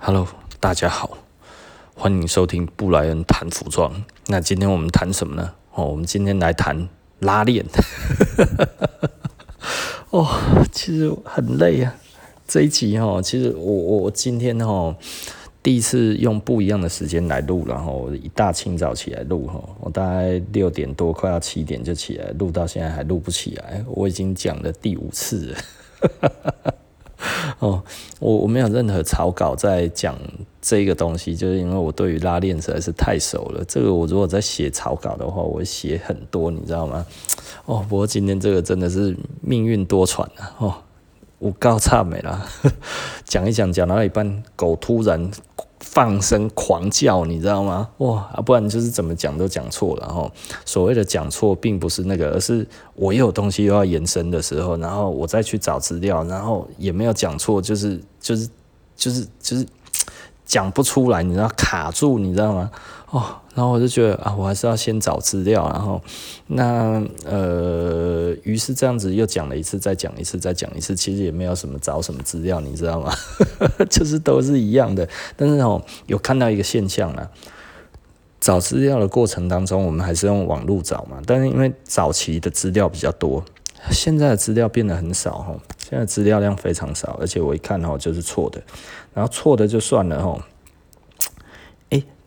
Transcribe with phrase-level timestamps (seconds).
[0.00, 0.28] Hello，
[0.60, 1.18] 大家好，
[1.94, 3.92] 欢迎收听布莱恩谈服装。
[4.28, 5.52] 那今天我们谈什么呢？
[5.74, 6.88] 哦，我们今天来谈
[7.18, 7.66] 拉链。
[10.10, 10.26] 哦，
[10.70, 11.94] 其实很累啊。
[12.46, 14.94] 这一集哦，其实我我今天哦，
[15.62, 23.84] 第一次用不一样的时间来录，然后一大清早起来录哈，我大概六点多快要七点就起来录，到现在还录不起来。
[23.88, 26.77] 我已经讲了第五次了。
[27.60, 27.82] 哦，
[28.20, 30.16] 我我没有任何草稿在讲
[30.60, 33.64] 这个东西，就是因为我对于拉链实在是太熟了。
[33.66, 37.04] 这个我如果在写草稿的话，我会写很多，你知道吗？
[37.64, 40.54] 哦，不过今天这个真的是命运多舛啊！
[40.58, 40.74] 哦，
[41.38, 42.46] 我告差没了，
[43.24, 45.30] 讲一讲讲到一半，狗突然。
[45.90, 47.88] 放声狂叫，你知道吗？
[47.98, 50.06] 哇，不然就是怎么讲都讲错了。
[50.06, 50.30] 然后
[50.64, 58.48] 所谓的讲错，并不是那个，而是我有东西又要延伸的时候，然后我再去找资料，然后也没有讲错，就是就是
[58.94, 59.66] 就是就是
[60.44, 62.70] 讲不出来，你知道卡住，你知道吗？
[63.10, 63.24] 哦，
[63.58, 66.00] 然后我就觉得啊，我还是要先找资料，然后
[66.46, 73.12] 那呃，于是这样子又讲了一次，再讲一次，再讲一次，其实也没有什么找什么资料，你知道吗？
[73.90, 75.08] 就是都是一样的。
[75.34, 77.28] 但是哦，有看到一个现象啊，
[78.38, 83.44] 找资料的过程当中，我们还是用网络找嘛，但是因为早期的资料比较多，
[83.90, 88.62] 现在的资料变得很少哈，现在资料量非常少，而且我一看哦，就是错的，
[89.12, 90.38] 然后错的就算了哈。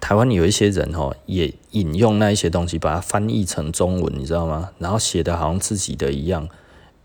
[0.02, 4.72] 台湾有一些人哦，也引用那一些东西，把它翻译成中文，你知道吗？
[4.80, 6.50] 然后写的好像自己的一样。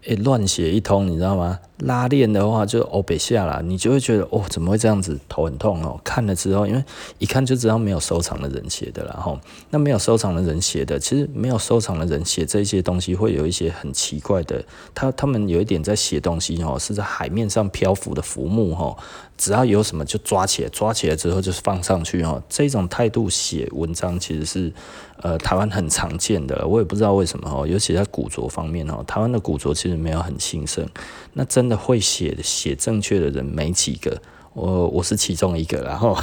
[0.06, 1.58] 诶，乱写一通，你知道吗？
[1.78, 5.18] 拉链的话就欧北下啦，你就会觉得哦，怎么会这样子？
[5.28, 6.00] 头很痛哦。
[6.04, 6.82] 看了之后，因为
[7.18, 9.38] 一看就知道没有收藏的人写的，然后
[9.70, 18.96] 那没有收藏的人写的，其实没有收藏的人写这些东西会有一些很奇怪的，他他们有一点在写东西哦，是在海面上漂浮的浮木哦，
[19.36, 24.72] 只要有什么就抓起来，抓起来之后就是放上去哦，这种态度写文章其实是。
[25.22, 30.86] 呃，台湾很常见的，我也不知道为什么哦，尤其在古着方面哦，台湾的古着其实没有很兴盛，
[31.32, 34.16] 那真的会写写正确的人没几个，
[34.52, 36.16] 我我是其中一个，然后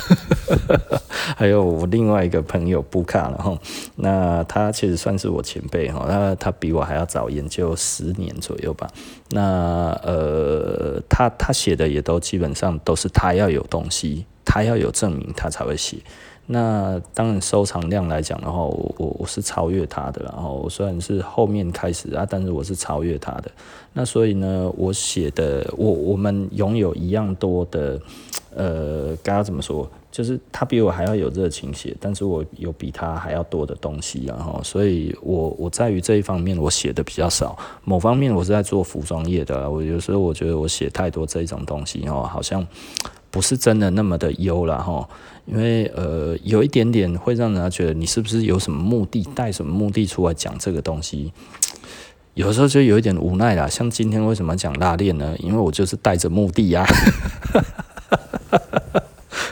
[1.36, 3.58] 还有我另外一个朋友布卡，然后
[3.96, 8.88] 那他其实算是我前辈哈，他他比我还要早研究十年左右吧，
[9.32, 15.98] 那呃，他他写的也都基本上都是他要有东西，他要有证明，他才会写。
[16.46, 23.50] 那当然，收藏量来讲的话，我我我是超越他的，然后虽然是后面开始啊，但是我是超越他的。
[23.94, 28.00] 那所以呢，我写的，我我们拥有一样多的，
[28.54, 29.90] 呃，该要怎么说？
[30.12, 37.58] 就是他比我还要有热情写，但是我有比他还要多的东西，然后，所以我我在于这一方面我写的比较少。
[37.84, 42.68] 某方面我是在做服装业的，我有时候我觉得我写太多这一种东西哦，好像
[43.34, 45.10] 不是真的那么的优了哈。
[45.46, 51.34] 因为呃，有一点点会让人家觉得你是不是有什么目的，带什么目的出来讲这个东西，
[52.36, 53.68] 有时候就有一点无奈啦。
[53.68, 55.36] 像今天为什么讲拉链呢？
[55.40, 56.86] 因为我就是带着目的呀。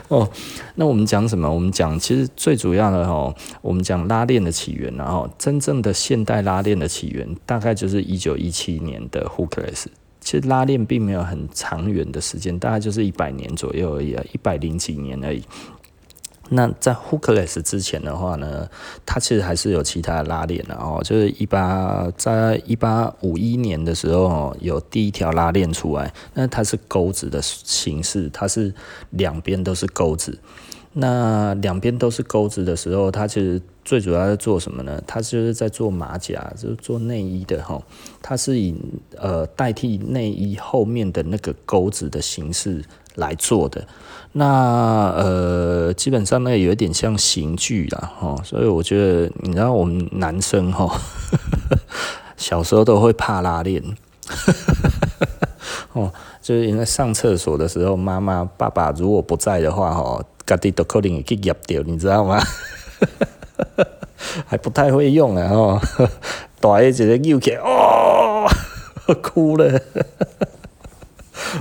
[0.08, 0.30] 哦，
[0.76, 1.50] 那我们讲什么？
[1.54, 9.88] 我们讲其实最主要的哦，我们讲拉链的起源，然后真正的现代拉链的起源，大概就是一九一七年的 Hookless。
[10.22, 15.44] 其实拉链并没有很长远的时间，大概就是一百年左右而已啊，一百零几年而已。
[16.54, 18.68] 那在 Hookless 之前的话呢，
[19.06, 28.74] 它其实还是有其他的拉链的哦，就是一八在一八五一年的时候有第一条拉链出来，那它是钩子的形式，它是
[29.12, 30.38] 两边都是钩子。
[30.94, 35.04] 那两边都是钩子的时候，它其实最主要在做什么呢？
[35.06, 37.78] 它就是在做马甲，就是做内衣的哈。
[38.22, 38.74] 它是以
[39.18, 42.82] 呃代替内衣后面的那个钩子的形式
[43.16, 43.86] 来做的。
[44.32, 50.98] 那呃，基本上呢，有一点像刑具啦，哈，所以我觉得，你知道，我们男生哈，
[52.38, 53.84] 小时候都会怕拉链，
[55.92, 56.10] 哦，
[56.42, 62.42] 就是因为上厕所的时候，妈妈、爸爸如果不在的话，哈，家己都可能会去夹掉，你知道吗？
[64.46, 65.82] 还不太会用啊，哦，
[66.60, 68.48] 大一直在扭起，哦，
[69.22, 69.82] 哭了。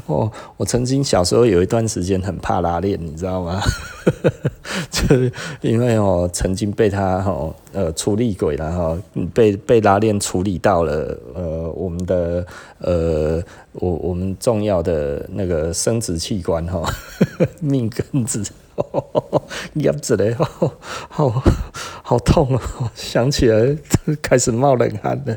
[0.07, 3.61] 哦，我曾经小时候有一段时间很怕拉链，你知道吗？
[4.91, 5.33] 就是
[5.63, 8.97] 因为哦，曾经被他哦呃处理过，然后
[9.35, 12.47] 被被拉链处理到了呃我们的
[12.79, 13.43] 呃
[13.73, 16.83] 我我们重要的那个生殖器官哈，
[17.61, 18.45] 命根子，
[19.75, 20.73] 压着嘞，好
[21.09, 21.43] 好
[22.03, 23.77] 好痛哦， 想起来
[24.23, 25.37] 开始冒冷汗了。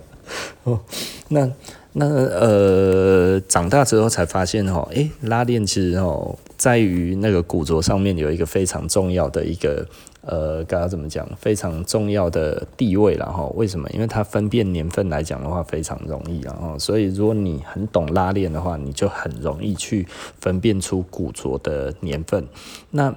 [0.64, 0.80] 哦，
[1.28, 1.50] 那。
[1.96, 9.86] 那呃，长大之后才发现哦，诶，拉链其实哦，在于那个古着上面有一个非常重要的一个
[10.22, 11.28] 呃，该要怎么讲？
[11.36, 13.44] 非常重要的地位了哈。
[13.54, 13.86] 为什么？
[13.90, 20.08] 因为它分辨年份来讲的话非常容易，然后所以如果你很懂拉链的话，你就很容易去
[20.40, 22.46] 分辨出古着的年份。
[22.92, 23.14] 那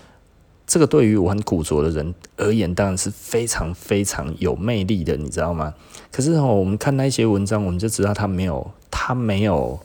[0.66, 5.74] 这个对于我很古着的人而言，当然是非常非常有魅力的，你知道吗？
[6.10, 9.78] 可是哦，我们看那些文章，我们就知道他没有，他没有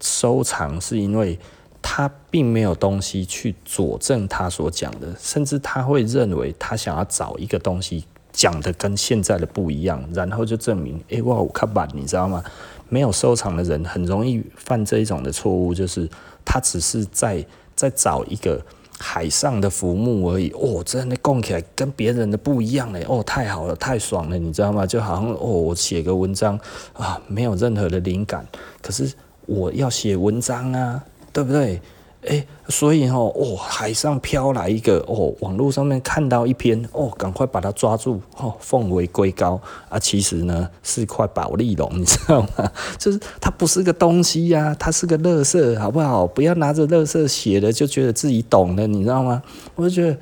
[0.00, 1.36] 收藏，是因为
[1.82, 12.42] 他并没有东西去佐证他所讲的，甚至他会认为他想要找一个东西讲的跟现在的不一样，然后就证明，哎哇，我看板，你知道吗？
[12.88, 16.08] 没有收藏的人很容易犯这一种的错误，就是
[16.44, 17.44] 他只是在
[17.74, 18.64] 在找一个。
[19.04, 24.86] 海上的浮木而已哦，真的供起来跟别人的不一样嘞哦，太好了，太爽了，你知道吗？
[24.86, 26.56] 就好像哦，我写个文章
[26.92, 28.46] 啊，没有任何的灵感，
[28.80, 29.12] 可是
[29.46, 31.80] 我要写文章啊，对不对？
[32.24, 39.58] 哎、欸，所以吼哦，海上飘来一个哦，网络上面看到一篇哦，赶快把它抓住哦，奉为圭臬
[39.88, 39.98] 啊！
[39.98, 42.70] 其实呢是块宝丽龙， 你知道吗？
[42.96, 46.24] 就是它不是个东西呀、它是个垃圾，好不好？
[46.24, 49.42] 不要拿着垃圾写的就觉得自己懂了，你知道吗？
[49.74, 50.16] 我就觉得。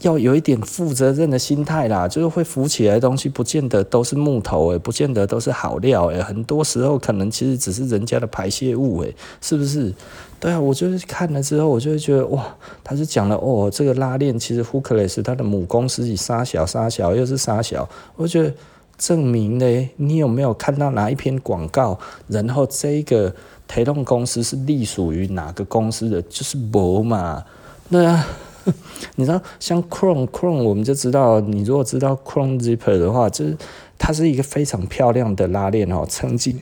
[0.00, 9.94] 要有一点负责任的心态啦，就是会浮起来的东西，不见得都是木头诶，不见得都是好料诶，很多时候可能其实只是人家的排泄物诶，是不是？
[10.38, 18.52] 对啊，我就是看了之后，我就会觉得哇，他是讲了哦，这个拉链其实 Hookless 它的母公司是杀小杀小又是杀小，我觉得
[18.98, 21.98] 证明呢，你有没有看到哪一篇广告？
[22.28, 23.34] 然后这个
[23.66, 26.22] 推动公司是隶属于哪个公司的？
[26.22, 27.44] 就是博嘛，
[27.90, 28.26] 对啊。
[29.14, 33.56] 你知道，像 Chrome Chrome，我们就知道，你如果知道 Chrome Zipper 的话，就是
[33.96, 36.04] 它是一个非常漂亮的拉链哦。
[36.08, 36.60] 曾经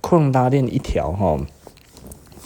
[0.00, 1.38] Chrome 拉链一条哈，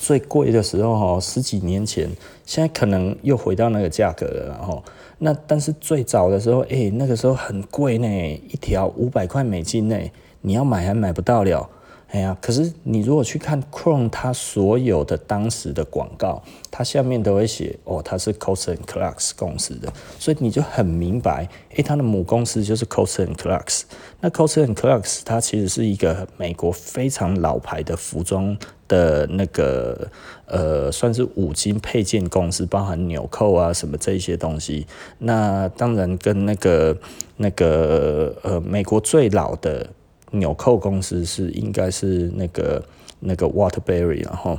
[0.07, 2.09] 最贵的时候哈，十几年前，
[2.45, 4.47] 现在可能又回到那个价格了。
[4.51, 4.81] 然后，
[5.19, 9.99] 那但是最早的时候，哎，那个时候很贵呢，一条五百块美金呢，
[10.43, 11.69] 你要买还买不到了。
[12.09, 23.83] 哎呀，可是你如果去看 Chrome 它所有的当时的广告，它下面都会写哦，它是 Coats and Clarks 公司的，所以你就很明白，诶，它的母公司就是 Coats and Clarks。
[24.21, 28.57] 那 Coats and Clarks 它其实是一个美国非常老牌的服装
[28.87, 30.09] 的那个
[30.47, 34.87] 呃，算是五金配件公司，包含纽扣啊什么这一些东西。
[35.19, 36.97] 那当然跟那个
[37.37, 39.91] 那个呃，美国最老的。
[40.31, 42.85] 纽扣公司是应该是那个
[43.21, 44.59] 那个 Waterbury，然后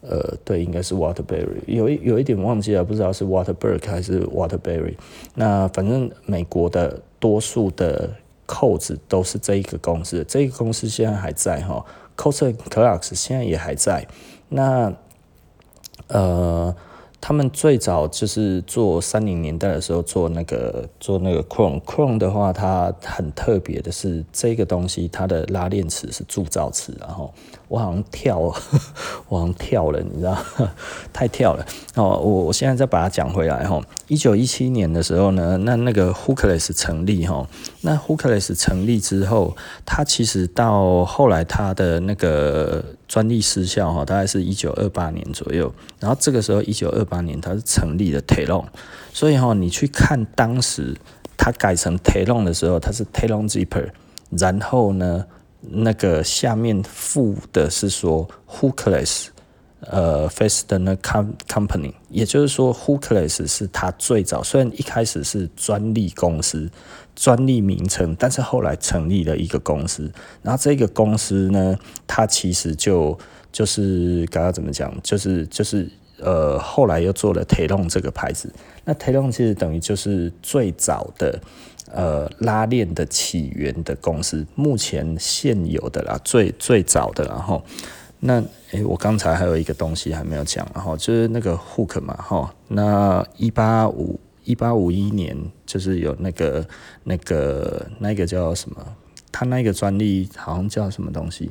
[0.00, 4.94] 呃对，应该是 Waterbury，有一有一点忘记了，不知道是 Waterberg 还是 Waterbury。
[5.34, 8.10] 那反正美国的多数的
[8.46, 11.84] 扣子都是这一个公司，这个公司现在还在哈
[12.16, 14.06] c o s t c l a r k s 现在也还在。
[14.48, 14.92] 那
[16.08, 16.74] 呃。
[17.26, 27.32] 他们最早就是做三零年代的时候做那个做那个 Chrome Chrome 的话，它很特别的是这个东西，它的拉链齿是铸造齿，然后
[27.68, 28.38] 我好像跳，
[29.28, 30.36] 我好像跳了，你知道，
[31.12, 32.18] 太跳了哦。
[32.18, 33.80] 我我现在再把它讲回来哈。
[34.08, 37.48] 一九一七年的时候呢，那那个 Hookless 成立哈，
[37.80, 39.56] 那 Hookless 成立之后，
[39.86, 42.84] 它其实到后来它的那个。
[43.06, 45.72] 专利失效哈，大概是一九二八年左右。
[46.00, 48.64] 然后这个时候，一九二八年它是成立了 Telon，
[49.12, 50.96] 所以哈，你去看当时
[51.36, 53.90] 它改成 Telon 的时候，它是 Telon Zipper。
[54.30, 55.26] 然后呢，
[55.70, 59.26] 那个下面附的是说 Hookless，
[59.80, 66.70] 呃，Fasten Company，也就是说 Hookless 是它最早，虽然一开始是专利公司。
[67.16, 70.10] 专利名称，但是后来成立了一个公司，
[70.42, 71.78] 然后这个公司呢，
[72.08, 73.16] 它其实就
[73.52, 78.52] 就是刚刚怎么讲，就是就是呃，后来又做了 Telon 这个牌子。
[78.84, 81.40] 那 Telon 其实等于就是最早的
[81.94, 87.24] 呃拉链的起源的公司，目前现有的啦，最最早的。
[87.24, 87.62] 然后
[88.20, 94.20] 那诶、我刚才还有一个东西还没有讲，然后就是那个 Hook 嘛，哈，那一八五。
[94.46, 95.34] 一八五一年，
[95.64, 96.62] 就是有那个、
[97.04, 98.76] 那个、那个叫什么？
[99.32, 101.50] 他那个专利好像叫什么东西？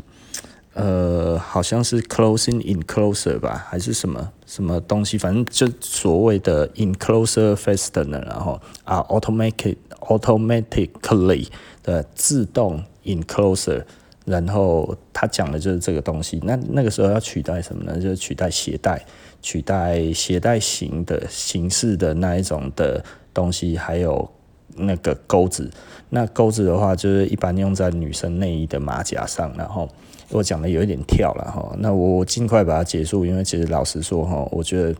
[0.75, 5.17] 呃，好像是 closing enclosure 吧，还是什么什么东西？
[5.17, 9.75] 反正就所谓的 enclosure fastener，然后啊，automatic
[10.07, 11.47] automatically
[11.81, 13.83] 的自动 enclosure，
[14.25, 16.39] 然后他讲的就是这个东西。
[16.43, 17.99] 那那个时候要取代什么呢？
[17.99, 19.05] 就是取代鞋带。
[19.41, 24.31] 取代鞋带型的形式的那一种的东西，还有
[24.77, 25.69] 那个钩子。
[26.11, 29.53] 那钩子的话，就是一般用在女生内衣的马甲上。
[29.57, 29.89] 然后
[30.29, 34.95] 我讲的有一点跳了哈，那我尽快把它结束，因为其实老实说哈，我觉得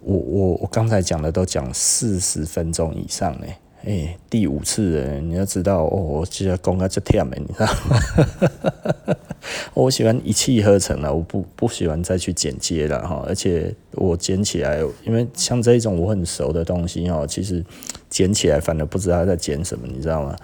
[0.00, 3.46] 我我我刚才讲的都讲四十分钟以上呢。
[3.84, 9.16] 哎、第五次了，你要知道哦，我其实讲个这忝的，你知道吗？
[9.72, 13.24] 我喜欢一气呵成了，我不不喜欢再去剪接了哈。
[13.26, 17.64] 而且我剪起来，因为像这一种我很熟的东西哈，其实
[18.10, 20.36] 剪起来反而不知道在剪什么，你知道吗？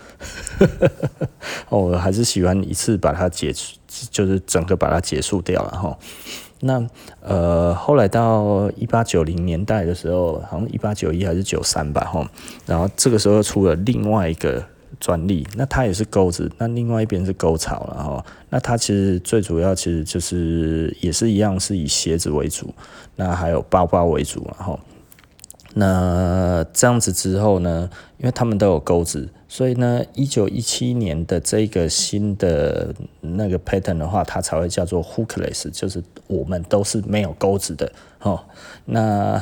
[1.68, 3.76] 我还是喜欢一次把它结束，
[4.10, 5.98] 就是整个把它结束掉了哈。
[6.60, 6.86] 那
[7.20, 12.26] 呃，后来到一八九零年代的时候，好像一八九一还是九三吧，吼，
[12.66, 14.64] 然后这个时候出了另外一个
[14.98, 22.72] 专利，那它也是钩子，那另外一边是沟槽了，哈，那它其实最主要其实就是也是一样，是以鞋子为主，
[23.16, 24.78] 那还有包包为主，然后。
[25.76, 37.92] 那这样子之后呢，因为他们都有钩子，所以呢，一九一七年的这个新的那个 pattern 的话，它才会叫做 hookless，就是我们都是没有钩子的
[38.22, 38.40] 哦。
[38.84, 39.40] 那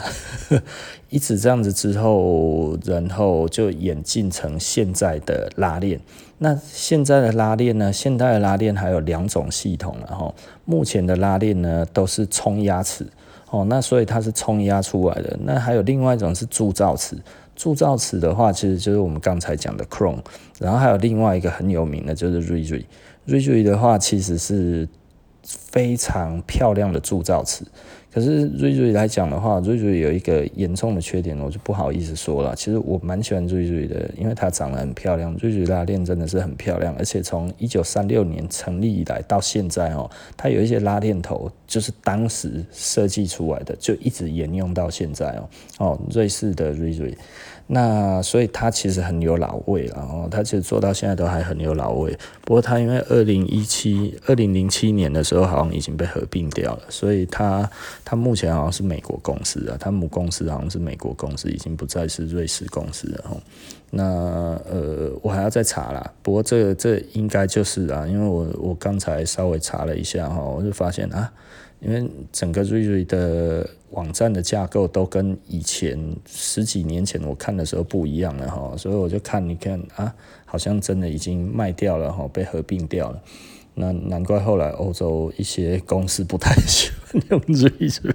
[1.08, 5.98] 一直这样子之后，然后就演进成现在的拉链。
[6.36, 7.90] 那现在的拉链呢？
[7.90, 10.34] 现在的拉链还有两种系统，然后
[10.66, 13.06] 目前的拉链呢都是冲压齿。
[13.48, 15.38] 哦，那所以它是冲压出来的。
[15.42, 17.16] 那还有另外一种是铸造齿，
[17.54, 20.22] 铸造词的话，其实就是我们刚才讲的 Chrome。
[20.58, 24.88] 然后还有另外一个很有名的，就是 Rizri，Rizri 的话其实是
[25.44, 27.66] 非常漂亮的铸造词。
[28.12, 32.54] 可是瑞瑞来讲的话，瑞瑞有一个严重的缺点，我就不好意思说了。
[32.54, 35.34] 其实我蛮喜欢瑞瑞的，因为她长得很漂亮。
[35.40, 45.48] 瑞瑞拉链真的是很漂亮，而且从一九三六年成立以来到现在哦，它有一些拉链头就是当时设计出来的，就一直沿用到现在哦。
[45.78, 47.16] 哦，瑞士的瑞瑞。
[47.74, 52.14] 那所以它其实很有老味，然后它其实做到现在都还很有老味。
[52.44, 57.66] 不过它因为二零一七、二零零七年的时候好像已经被合并掉了，所以它
[58.04, 63.42] 它目前好像是美国公司啊，它母公司好像是美国公司，已经不再是瑞士公司了。
[63.88, 64.04] 那
[64.70, 66.12] 呃，我还要再查啦。
[66.22, 71.32] 不过这这应该就是啊，因为我我刚才稍微查了一下哈，我就发现啊。
[71.80, 83.22] 因为整个瑞瑞的网站的架构都跟以前十几年前我看的时候不一样了哈，所以我就看你看啊，好像真的已经卖掉了哈，被合并掉了。
[83.74, 88.14] 那难怪后来欧洲一些公司不太喜欢用瑞瑞。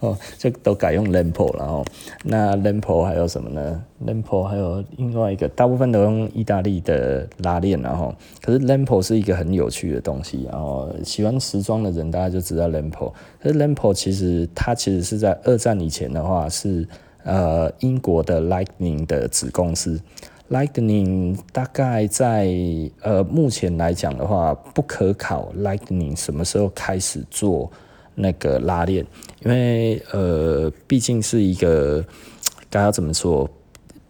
[0.00, 1.84] 哦，就都改用 Lempo 了哦。
[2.24, 13.12] 那 Lempo 还有什么呢？Lempo 还有另外一个，大部分都用意大利的拉链，然后可是 Lempo 是一个很有趣的东西，然后喜欢时装的人大家就知道 Lempo。
[13.40, 16.86] 可是 Lempo 其实它其实是在二战以前的话是
[17.24, 20.00] 呃英国的 Lightning 的子公司
[20.50, 22.48] ，Lightning 大概在
[23.00, 27.70] 呃目前来讲的话不可考，Lightning 什么时候开始做？
[28.14, 29.04] 那个拉链，
[29.44, 32.04] 因为呃，毕竟是一个
[32.70, 33.48] 该要怎么说，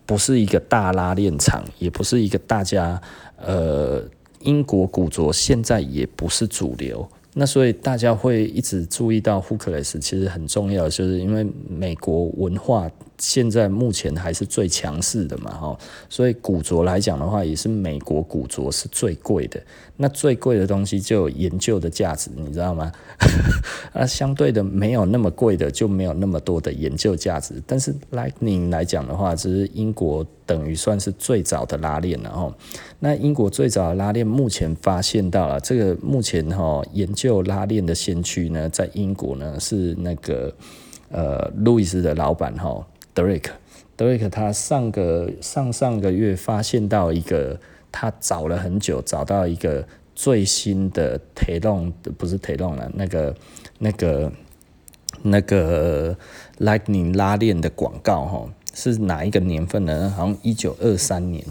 [0.07, 3.01] 不是一个大拉链厂，也不是一个大家
[3.37, 4.03] 呃，
[4.41, 12.91] 英国古着现在也不是主流，那所以大家会一直注意到 hookless，其实很重要，就是因为美国文化。
[13.23, 19.63] 现在目前还是最强势的嘛，哈，所以古着来讲的话，也是美国古着是最贵的。
[19.97, 22.91] 那最贵的东西就有研究的价值，你知道吗？
[23.95, 27.63] 啊，相对的没有那么贵的就没有那么多的研究价值。
[27.65, 32.53] 但是 Lightning 来讲的话，只是英国等于算是最早的拉链了，哈。
[32.99, 40.53] 那英国最早的拉链目前发现到了这个目前哈研究拉链的先驱呢，在英国呢是那个
[41.13, 42.85] 呃路易斯的老板哈。
[43.15, 43.53] 德瑞克，
[43.97, 53.35] 德瑞克他上个上上个月发现到一个，他找了很久，找到一个最新的推动不是推动了，那个
[53.79, 54.33] 那个
[55.23, 56.17] 那个
[56.59, 60.13] Lightning 拉链的广告哈，是哪一个年份呢？
[60.17, 61.45] 好像一九二三年。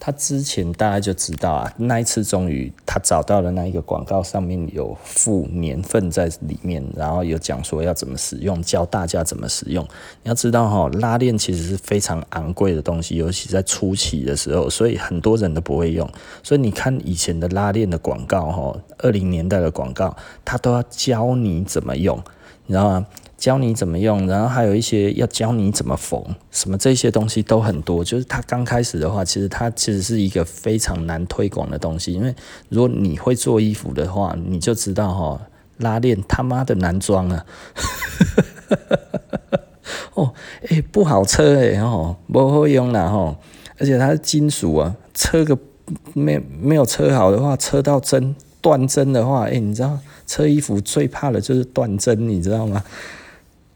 [0.00, 9.84] 他之前大家就知道啊，那一次终于他找到了那一个广告，上面有附年份在里面，然后有讲说要怎么使用，教大家怎么使用。
[10.22, 16.10] 你要知道哈，拉链其实是非常昂贵的东西，尤其在初期的时候，所以很多人都不会用。
[16.42, 20.16] 所以你看以前的拉链的广告哈，二零年代的广告，
[20.46, 22.16] 他都要教你怎么用，
[22.64, 23.06] 你知道吗？
[23.40, 28.04] 教你怎么用，然后还有一些要教你怎么缝，什么这些东西都很多。
[28.04, 32.34] 就是它刚开始的话，其实它其实是一个非常难推广的东西，因为
[32.68, 35.40] 如果你会做衣服的话，你就知道哈，
[35.78, 37.46] 拉链他妈的难装啊！
[40.12, 40.34] 哦，
[40.68, 43.34] 哎、不好车哎、欸，吼，不好用啦吼，
[43.78, 45.56] 而且它是金属啊，车个
[46.12, 52.84] 没没有车好的话，车到针断针的话，哎、你知道车衣服最怕的就是断针，你知道吗？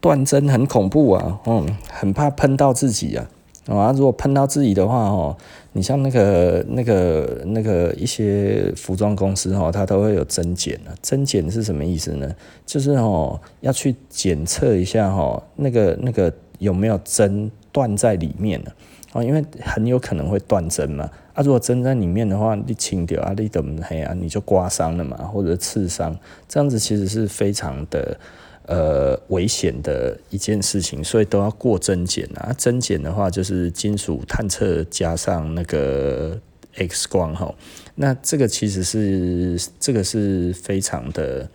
[0.05, 3.27] 断针很恐怖啊，嗯，很怕喷到自己啊。
[3.65, 5.35] 啊，如果喷到自己的话，哦，
[5.73, 10.93] 你像那个、那个、那个一些服装公司，哦，它都会有针检啊。
[11.01, 12.31] 针检是什么意思呢？
[12.67, 18.71] 就是哦，要去检测一下，哦，那个、那个有没有针断在里面呢？
[19.13, 21.09] 哦，因为很有可能会断针嘛。
[21.33, 26.15] 啊，如果针在里面的话，你清掉啊，你等黑啊，你就刮伤了嘛，或者刺伤，
[26.47, 28.15] 这样子其实是非常的。
[28.67, 32.53] 呃，危险的一件事情，所以都要过真检啊。
[32.57, 36.39] 真检的话，就是金属探测加上那个
[36.75, 37.53] X 光哈。
[37.95, 41.49] 那这个其实是这个是非常的。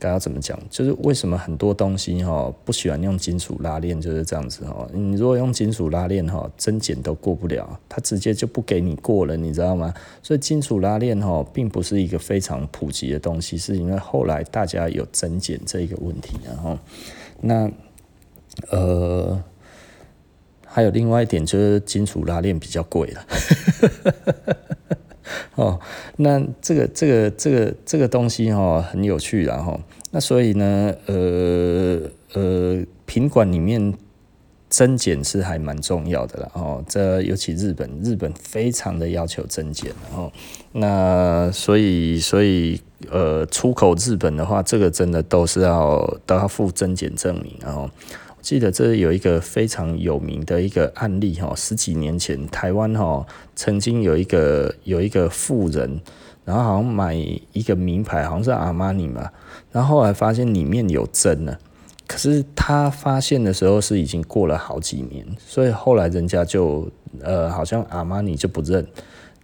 [0.00, 0.58] 该要怎么讲？
[0.70, 4.88] 就是为什么很多东西哈不喜欢用金属拉链，就是这样子哈。
[4.92, 9.92] 你如果用金属拉链哈，针检都过不了，它直接就不给你过了，你知道吗？
[10.22, 16.78] 所以金属拉链哈并不是一个非常普及的东西，是因为后来大家有针检这一个问题，然后
[17.42, 17.70] 那
[18.70, 19.40] 呃
[20.66, 23.26] 还有另外一点就是金属拉链比较贵了。
[25.54, 25.78] 哦，
[26.16, 32.00] 那这个这个这个这个东西哈很有趣，然后那所以呢，呃
[32.34, 33.92] 呃，品管里面
[34.68, 36.84] 增减是还蛮重要的了哦。
[36.88, 40.30] 这尤其日本，日本非常的要求增减哦
[40.72, 47.88] 那所以所以呃，出口日本的话，这个真的都是要都要附增减证明，然后。
[48.40, 56.00] 记得这有一个非常有名的一个案例哈，十几年前台湾哈曾经有一个有一个富人，
[56.44, 59.30] 然后好像买一个名牌，好像是阿玛尼嘛，
[59.70, 61.58] 然后后来发现里面有针了，
[62.06, 66.90] 可是他发现的时候是已经过了好几年，所以后来人家就
[67.22, 68.86] 呃好像阿玛尼就不认。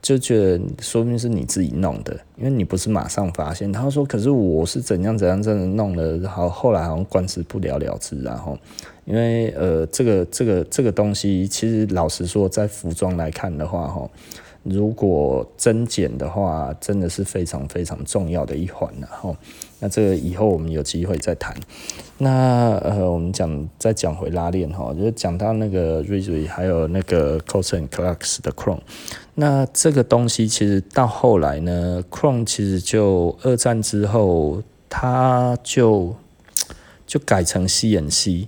[0.06, 3.72] 就觉得说明是你自己弄的，因为你不是马上发现。
[3.72, 8.56] 他说：“可是我是怎样怎样这样弄的，然后后来好像官司不了了之。”然后，
[9.04, 14.08] 因为呃，这个这个这个东西，其实老实说，在服装来看的话，哈。
[14.62, 19.36] 如果增减的话，真的是非常非常重要的一环然后。
[19.78, 21.54] 那这个以后我们有机会再谈。
[22.18, 28.80] 那呃，我们讲再讲回拉链哈，就讲到那个瑞瑞还有那个 Coats & Clarks 的 Chrome。
[29.34, 36.16] 那这个东西其实到后来呢，Chrome 其实就二战之后，它就
[37.06, 38.46] 就改成 CNC。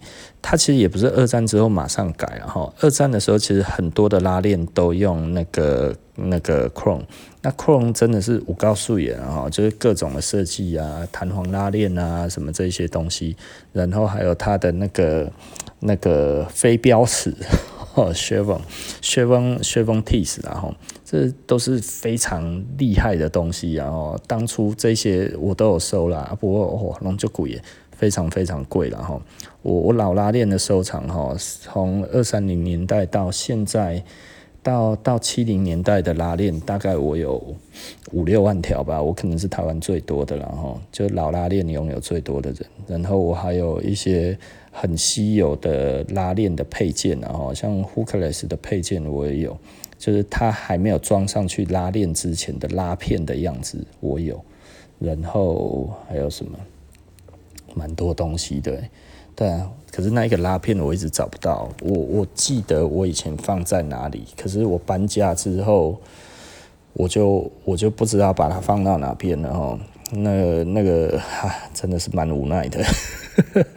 [0.50, 2.72] 它其实也不是二战之后马上改了哈。
[2.80, 5.94] 二战的时候，其实很多的拉链都用那个。
[6.20, 7.04] 那个 Chrome，
[7.42, 13.37] 那 Chrome 真的是五高素颜啊，就是各种的设计啊，弹簧拉链啊，什么这些东西，
[13.72, 15.30] 然后还有它的那个
[15.78, 17.32] 那个飞镖齿
[17.94, 27.62] ，Chevron，Chevron，Chevron Teeth，然后这都是非常厉害的东西，然后当初这些我都有收啦，不过哦，龙就贵也
[27.98, 29.20] 非常非常贵了哈。
[29.61, 34.02] 我我老拉链的收藏哈，从二三零年代到现在。
[34.61, 37.42] 到到七零年代的拉链，大概我有
[38.12, 42.68] 五六万条吧，我可能是台湾最多的，了哈就老拉链拥有最多的人。
[42.87, 44.37] 然后我还有一些
[44.70, 49.56] 很稀有的拉链的配件，然后像 hookless 的配件我也有，
[49.96, 54.38] 就是它还没有装上去拉链之前的拉片的样子我有。
[54.98, 56.58] 然后还有什么？
[57.78, 58.76] 蛮多东西的。
[59.36, 65.96] 对啊，可是那一个拉片我一直找不到，我我记得我以前放在哪里，可是我搬家之后，
[66.92, 69.78] 我就我就不知道把它放到哪边了哈。
[70.10, 72.82] 那那个哈， 真的是蛮无奈的，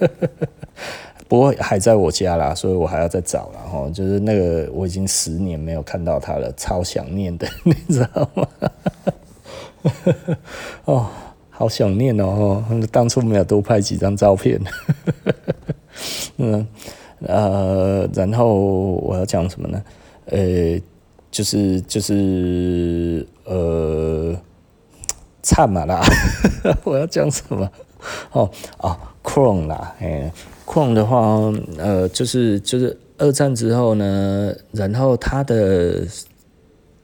[1.29, 3.87] 不过还在我家啦，所以我还要再找了哈。
[3.93, 8.47] 就是那个我已经十年没有看到它了，超想念的， 你知道吗？
[10.85, 11.07] 哦。
[11.61, 12.63] 好想念哦！
[12.91, 14.59] 当初没有多拍几张照片。
[16.37, 16.67] 嗯
[17.19, 18.55] 呃，然后
[18.95, 19.83] 我要讲什么呢？
[20.25, 20.81] 呃，
[21.29, 24.35] 就是就是呃，
[25.43, 26.01] 惨嘛啦！
[26.83, 27.69] 我要讲什么？
[28.31, 30.33] 哦哦，Chrome 啦，哎
[30.65, 36.07] ，Chrome 的话，呃，就是就是二战之后呢，然后它的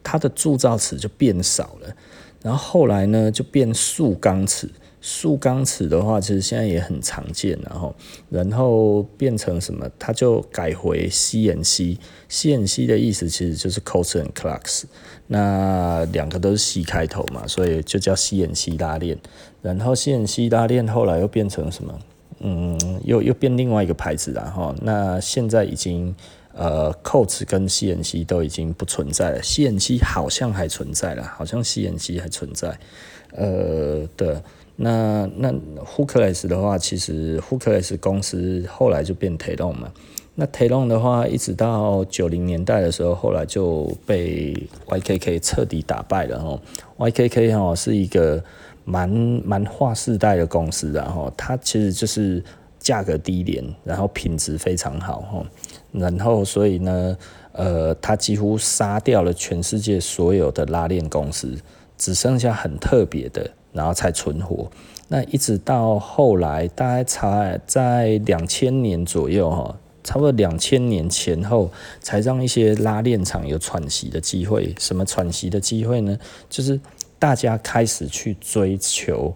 [0.02, 1.93] 它的铸造齿就变少了。
[2.41, 4.69] 然后后来呢，就变塑钢齿。
[5.00, 7.58] 塑钢齿的话，其实现在也很常见。
[7.63, 7.95] 然后，
[8.30, 9.89] 然后变成什么？
[9.97, 11.97] 它就改回 CNC。
[12.30, 14.84] CNC 的意思其实就是 c o s and Clarks。
[15.28, 19.17] 那两个都是 C 开头嘛，所以就叫 CNC 拉链。
[19.62, 22.00] 然后 CNC 拉链后来又变成什么？
[22.39, 24.76] 嗯，又又变另外一个牌子了哈。
[24.82, 26.13] 那现在已经
[26.58, 32.78] 呃，Coats 跟 CNC 都已经不存在了，CNC 好像还存在了，好像 CNC 还存在。
[33.34, 34.36] 呃，对，
[34.76, 35.54] 那那
[35.86, 39.91] Hookless 的话，其实 Hookless 公司后来就变 Telon 嘛。
[40.39, 44.56] 那 Telon 的话，一直到九零年代的时候，后来就被
[44.88, 46.60] YKK 彻底打败了哈。
[46.98, 48.43] YKK 哈是一个
[48.86, 49.10] 蛮
[49.43, 52.43] 蛮划世代的公司，然后它其实就是
[52.88, 55.45] 价格低廉，然后品质非常好哈。
[55.91, 57.17] 然后所以呢，
[57.52, 61.58] 呃，它几乎杀掉了全世界所有的拉链公司。
[61.97, 64.69] 只剩下很特别的，然后才存活。
[65.08, 74.76] 那一直到后来，大概才在两千年左右，哈，差不多两千年前后，才让一些拉链厂有喘息的机会。
[74.78, 76.15] 什么喘息的机会呢？
[76.47, 76.80] 就是
[77.17, 79.34] 大家开始去追求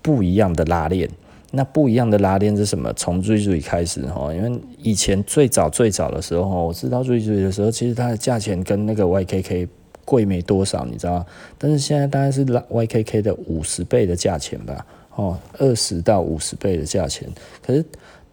[0.00, 1.10] 不一样的拉链。
[1.50, 2.92] 那不一样的拉链是什么？
[2.94, 9.68] 从瑞瑞开始，哈，因为以前最早最早的时候，我知道瑞瑞的时候，其实它的价钱跟那个 YKK。
[10.08, 11.26] 贵没多少，你知道吗？
[11.58, 17.28] 但是现在大概是拉 YKK 的五十倍的价钱吧，哦，二十到五十倍的价钱。
[17.62, 17.84] 可是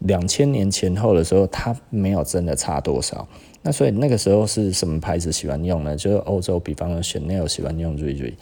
[0.06, 3.28] 两千年前后的时候，它没有真的差多少。
[3.62, 5.96] 那所以那个时候是什么牌子喜欢用呢？
[5.96, 8.34] 就是欧洲，比方说 Chanel 喜欢用 RIGID。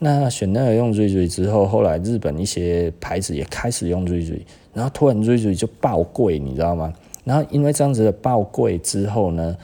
[0.00, 4.42] 那 Chanel 用 RIGID 之后，后来日本一些牌子也开始用 RIGID，
[4.74, 6.92] 然后突然 RIGID 就爆贵，你知道吗？
[7.22, 9.56] 然后因为这样子的爆贵之后呢，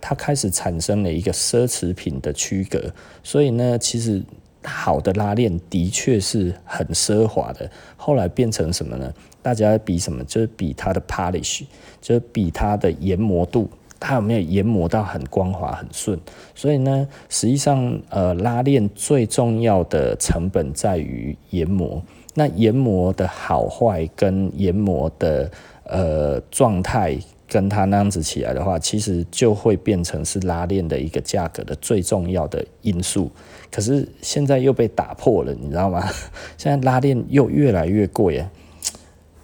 [0.00, 2.90] 它开始产生了一个奢侈品的区隔，
[3.22, 4.22] 所以呢，其实
[4.64, 7.70] 好的拉链的确是很奢华的。
[7.96, 9.12] 后来变成什么呢？
[9.42, 10.22] 大家比什么？
[10.24, 11.64] 就是比它的 polish，
[12.00, 16.18] 就是比它的研磨度，它有没有研磨到很光滑、很顺。
[16.54, 22.02] 所以呢，实际上，呃，拉链最重要的成本在于研磨。
[22.34, 25.50] 那研磨的好坏跟研磨的
[25.84, 27.18] 呃状态。
[27.48, 33.30] 跟它那样子起来的话，其实就会变成是拉链的一个价格的最重要的因素。
[33.72, 36.06] 可是现在又被打破了，你知道吗？
[36.58, 38.50] 现在拉链又越来越贵啊！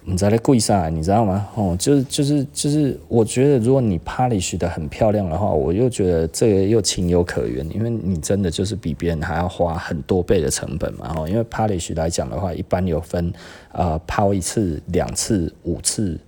[0.04, 0.88] 你在那贵啥？
[0.88, 1.48] 你知道吗？
[1.54, 11.14] 哦，就是就是就是，我觉得如果你 polish 的很漂亮的话，我又觉得这个又情有可原，因为你真的就是比别人还要花很多倍的成本嘛。
[11.16, 13.32] 哦，因为 polish 来讲的话，一般有分
[13.72, 16.18] 呃抛一次、两次、五次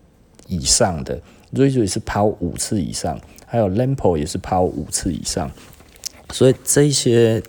[0.46, 1.20] 以上的。
[1.52, 5.50] r i z u 是抛五次以上，还有 Lampo 也是抛五次以上，
[6.32, 7.42] 所以这些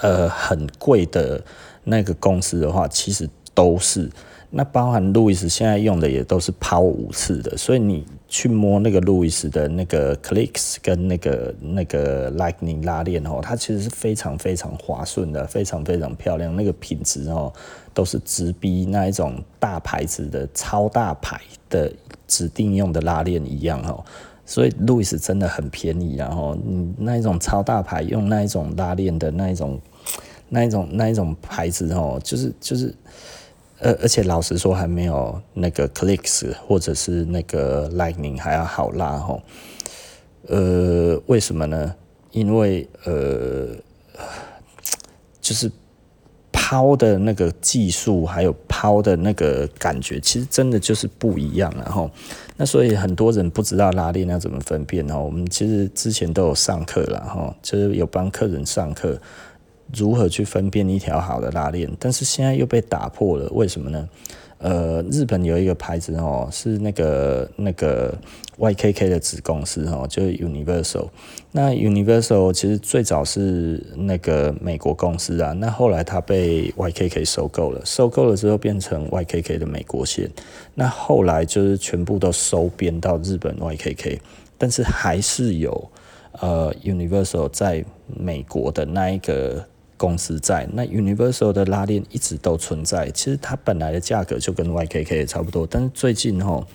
[0.00, 1.42] 呃很贵的
[1.84, 4.10] 那个公司的话，其实都是
[4.50, 17.52] 那包含路易斯现在用的也都是抛五次的，所以你去摸那个路易斯的那个 Clicks 跟那个那个 Lightning 拉链哦，它其实是非常非常滑顺的，非常非常漂亮，那个品质哦
[17.92, 21.92] 都是直逼那一种大牌子的超大牌的。
[22.28, 24.04] 指定用的拉链一样哦，
[24.46, 29.78] 所以路易斯真的很便宜，然后你那一种超大牌用那一种拉链的那一种
[30.48, 32.94] 那一种那一种牌子哦，就是就是，
[33.80, 39.42] 而而且老实说还没有那个 Clicks 或者是那个 Lightning 还要好拉哦，
[40.46, 41.94] 呃，为什么呢？
[42.30, 43.76] 因为呃，
[45.40, 45.70] 就是。
[46.68, 51.72] 抛的那个技术，还有抛的那个感觉，其实真的就是不一样。
[51.76, 52.10] 然后，
[52.56, 55.20] 那所以很多人不知道拉链要怎么分辨哦。
[55.20, 59.16] 我们其实之前都有上课了哈，就是有帮客人上课
[59.94, 64.08] 如何去分辨一条好的拉链，但是现在又被打破了，为什么呢？
[64.66, 68.12] 呃，日本有一个牌子哦，是那个那个
[68.58, 71.08] YKK 的子公司哦，就是 Universal。
[71.52, 80.28] 那 Universal 其实最早是那个美国公司啊，那后来它被 YKK 收购了，收购了之后变成 YKK 的美国线。
[80.74, 84.18] 那后来就是全部都收编到日本 YKK，
[84.58, 85.90] 但是还是有
[86.40, 89.64] 呃 Universal 在美国的那一个。
[89.96, 96.66] 公司在那 Universal 的拉链一直都存在，其实它本来的价格就跟 YKK 也差不多，但是最近吼，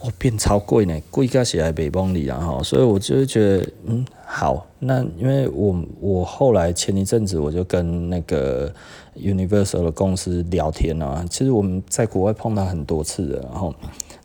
[0.00, 8.72] 哦变超贵呢，贵到起来北崩里了哈，所以我就觉得嗯好，那因为我我后来前一阵子我就跟那个
[9.16, 13.74] Universal 的公司聊天啊，其实我们在国外碰到很多次了，然后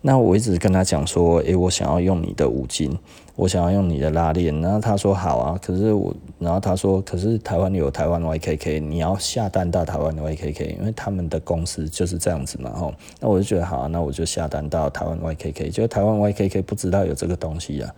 [0.01, 2.97] 那我一直跟他讲说，诶、我想要用你的五金。
[3.35, 17.95] 我想要用你的拉链，然后他说好啊，可是我，然后他说，可是台湾有台湾 YKK，你要下单到台湾的 YKK，因为他们的公司就是这样子嘛，吼，那我就觉得好啊，那我就下单到台湾 YKK，就台湾 YKK 不知道有这个东西啊，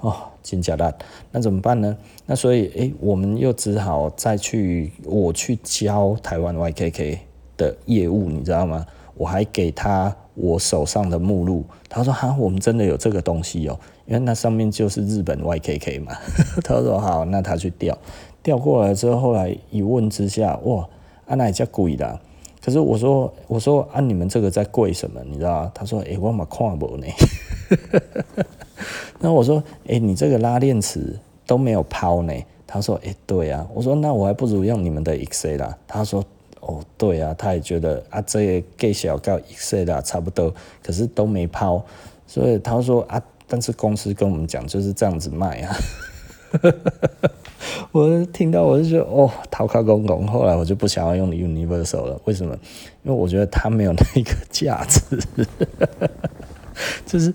[0.00, 0.94] 哦，真假烂，
[1.30, 1.96] 那怎么办呢？
[2.26, 7.18] 那所以，诶、我们又只好再去，我去教台湾 YKK
[7.56, 8.84] 的业务，你知道吗？
[9.22, 16.12] 我还给他我手上的目录，他说哈，我们真的有这个东西哦，因为那上面就是日本 YKK 嘛。
[16.64, 17.96] 他说好，那他去调，
[18.42, 20.88] 调过来之后，后来一问之下，哇，
[21.26, 22.18] 啊那也叫贵的。
[22.60, 25.20] 可是我说我说啊，你们这个在贵什么？
[25.24, 25.70] 你知道？
[25.72, 27.06] 他说哎、欸，我嘛看不呢。
[29.22, 32.34] 那我说哎、欸，你这个拉链池都没有抛呢。
[32.66, 33.64] 他说哎、欸，对啊。
[33.72, 35.78] 我说那我还不如用你们的 Excel 啦。
[35.86, 36.24] 他说
[36.62, 41.84] 哦，对啊，他也觉得啊，这个给小告 Excel 啦差不多，可是都没抛。
[42.26, 45.74] 所以他说啊，但是公司跟我们讲就是这样子卖啊。
[47.90, 50.26] 我听到我就觉得哦，头壳公公。
[50.28, 52.20] 后来我就不想要用 Universal 了。
[52.26, 52.56] 为什么？
[53.02, 55.18] 因为我觉得它没有那个价值。
[57.04, 57.34] 就是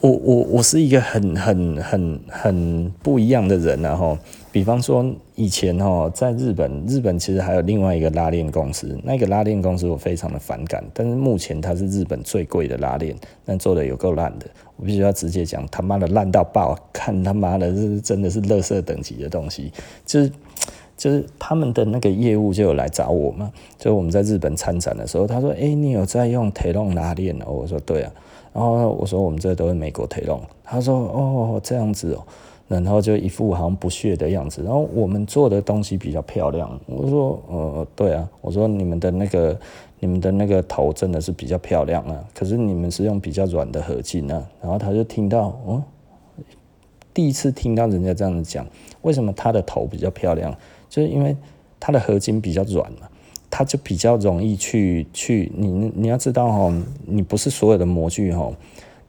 [0.00, 4.18] 我我我是一个很很很很不一样的人，然后。
[4.52, 5.04] 比方说，
[5.36, 19.72] 以前哦，在日本，日本其实还有另外一个拉链公司，那个拉链公司我非常的反感，但是目前它是日本最贵的拉链，但做的有够烂的，我必须要直接讲，他妈的烂到爆， 看他妈的是真的是垃圾等级的东西，
[20.06, 20.32] 就是
[20.96, 27.46] 就是他们的那个业务就有来找我嘛，就我们在日本参展的时候，他说，哎、你有在用 Telon 拉链哦？
[27.50, 28.12] 我说对啊，
[28.52, 32.24] 然后我说我们这都是美国 Telon，他说哦这样子哦。
[32.66, 34.62] 然后就一副好像不屑的样子。
[34.62, 36.80] 然后我们做的东西比较漂亮。
[36.86, 38.28] 我说，呃，对啊。
[38.40, 39.58] 我说你们的那个，
[40.00, 42.24] 你们的那个头真的是比较漂亮啊。
[42.34, 44.42] 可是你们是用比较软的合金啊。
[44.62, 45.82] 然后他就听到，哦，
[47.12, 48.66] 第一次听到人家这样子讲，
[49.02, 50.56] 为什么他的头比较漂亮？
[50.88, 51.36] 就是因为
[51.78, 53.08] 他的合金比较软嘛，
[53.50, 55.52] 他就比较容易去去。
[55.54, 56.74] 你你要知道哈，
[57.04, 58.50] 你不是所有的模具哈。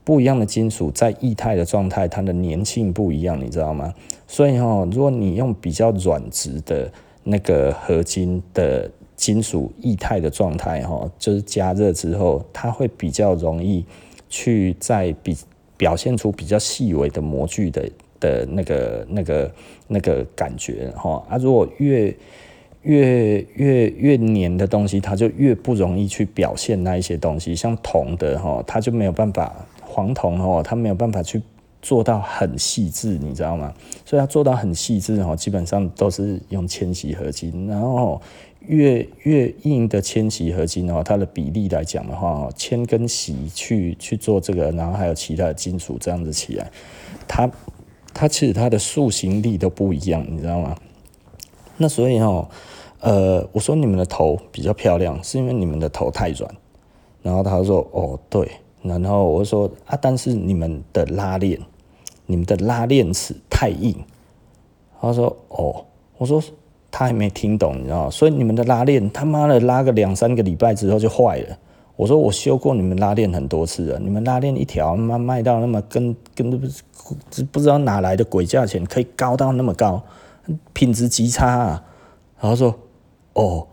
[0.06, 3.92] 不一样的金属在液态的状态，它的粘性不一样，你知道吗？
[4.28, 6.90] 所以哈，如果你用比较软质的
[7.24, 13.84] 那个合金的金属液态的状态哈，就是加热之后，它会比较容易
[14.30, 15.36] 去在比
[15.76, 17.90] 表现出比较细微的模具的
[18.20, 19.52] 的那个那个
[19.88, 21.26] 那个感觉哈。
[21.28, 22.16] 啊，如果越
[22.84, 29.66] 越越越黏的东西，它就越不容易去表现那一些东西，像铜的哈，它就没有办法。
[29.96, 31.42] 黄铜哦，它没有办法去
[31.82, 33.74] 做到很细致，你知道吗？
[34.04, 37.66] 所以它做到很细致哦，基本上都是用铅锡合金。
[37.66, 38.22] 然后
[38.60, 46.70] 越越硬的铅锡合金哦，它的比例来讲的话哦，铅跟锡去去做这个，然后还有其他的金属这样子起来，
[47.26, 47.50] 它
[48.14, 50.76] 它其实它的塑形力都不一样，你知道吗？
[51.78, 52.50] 那所以哦，
[53.00, 56.54] 呃，我说你们的头比较漂亮，是因为你们的头太软。
[57.22, 58.52] 然后他说：“哦，对。”
[58.88, 61.60] 然后我说啊，但是你们的拉链，
[62.28, 63.96] 你们的拉链齿太硬。
[65.02, 65.84] 他说哦，
[66.18, 66.42] 我说
[66.92, 68.10] 他还没听懂，你知道？
[68.10, 71.58] 所以你们的拉链他妈的拉个两三个礼拜之后就坏了。
[71.96, 76.68] 我说我修过你们拉链很多次了，你们拉链一条妈卖到那么跟跟不
[77.52, 80.02] 不知道哪来的鬼价钱，可以高到那么高，
[80.74, 81.84] 品质极差啊。
[82.40, 82.74] 然后说
[83.34, 83.68] 哦。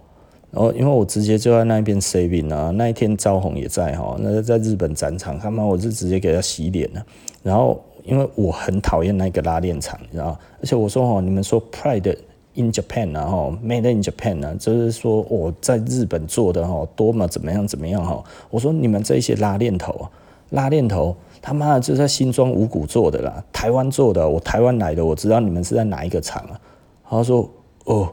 [0.55, 7.03] 然后，因为我直接就在那边 saving 啊，那一天赵红也在哈，那在日本展场，他妈我就直接给他洗脸了。
[7.43, 12.19] 然后，因为我很讨厌那个拉链厂，你知道，而且我说哈，你们说 Pride
[12.53, 18.23] in Japan 啊，哈，Made in Japan 啊，就是说我在日本做的哈，多么怎么样怎么样哈。
[18.51, 20.07] 我说你们这些拉链头，
[20.51, 26.61] 拉链头他妈的就在新庄五股做的啦，台湾做的，我台湾来的，我知道你们是在哪一个厂啊。
[27.09, 27.51] 他说
[27.87, 28.13] 哦。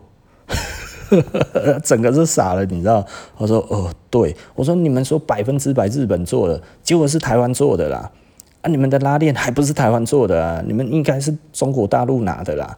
[1.83, 3.05] 整个是傻了，你知道？
[3.37, 8.11] 我说哦，对，我说你们说百分之百日本做的，结果是台湾做的啦。
[8.61, 10.63] 啊，你们的拉链还不是台湾做的啊？
[10.67, 12.77] 你们应该是中国大陆拿的啦。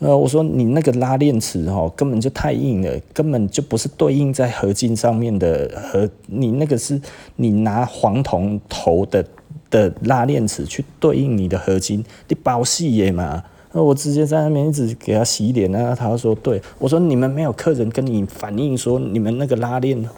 [0.00, 7.00] 呃，我说你那个拉链齿哦，根本就太硬了，根本就不是对应在合金上面的，和你那个是
[7.36, 9.24] 你拿黄铜头的
[9.70, 13.42] 的拉链齿去对应你的合金，你包死耶嘛？
[13.76, 20.08] 那我直接在那边一直给他洗脸，啊他说：“对我说，你们没有客人跟你反映说你们那个拉链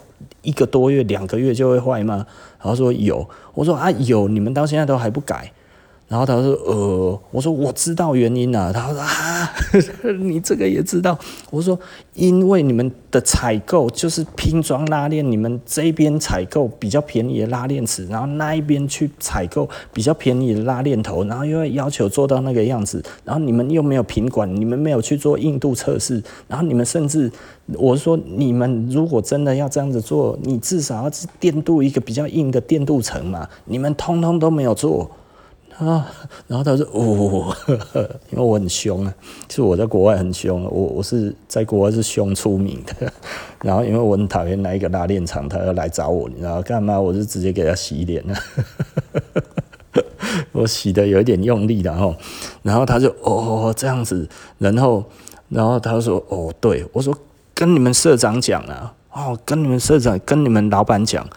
[0.43, 2.27] 一个多月、两个月就会坏吗？”
[2.61, 5.51] 然后说有，我说啊有，你们到现在都还不改。
[6.07, 9.51] 然后他说：“呃，我说我知道原因了。”他说：“啊，
[10.19, 11.19] 你这个也知道？”
[11.51, 11.77] 我说
[12.15, 27.29] ：“因为你们的采购就是拼装拉链，你们这边采购比较便宜的拉链齿，然后那一边去采购比较便宜的拉链头，然后又要求做到那个样子，然后你们又没有品管，你们没有去做硬度测试，然后你们甚至，
[27.73, 35.11] 我说你们如果真的要这样子做，你至少要垫镀一个比较硬的电镀层嘛，你们通通都没有做。”
[35.79, 36.11] 啊，
[36.47, 37.55] 然后他说哦，
[38.31, 39.13] 因为我很凶啊，
[39.47, 43.13] 其实我在国外很凶，我我是在国外是凶出名的。
[43.61, 46.99] 然后因为我很讨厌那一个拉链厂，他要来找我，你知道干嘛？
[46.99, 48.35] 我就直接给他洗脸了，
[50.51, 52.15] 我洗的有一点用力，然后，
[52.63, 55.03] 然后他就哦这样子，然后，
[55.49, 57.15] 然后他说哦对，我说
[57.53, 61.27] 跟你们社长讲啊，哦跟你们社长跟你们老板讲。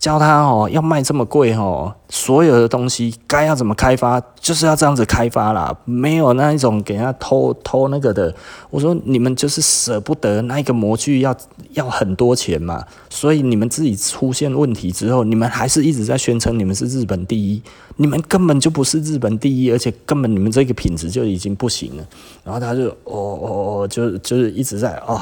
[0.00, 8.34] 教他哦，要卖这么贵哦，所有的东西该要怎么开发，就是要这样子开发啦，没有那一种给人家偷偷那个的。
[8.70, 11.36] 我说你们就是舍不得那一个模具要
[11.72, 17.62] 要很多钱嘛，所以你们自己出现问题之后，你们还是一直在宣称你们是日本第一，
[17.96, 22.04] 你们根本就不是日本第一，而且根本你们这个品质就已经不行了。
[22.42, 25.20] 然后他就哦哦哦，就就是一直在啊、哦，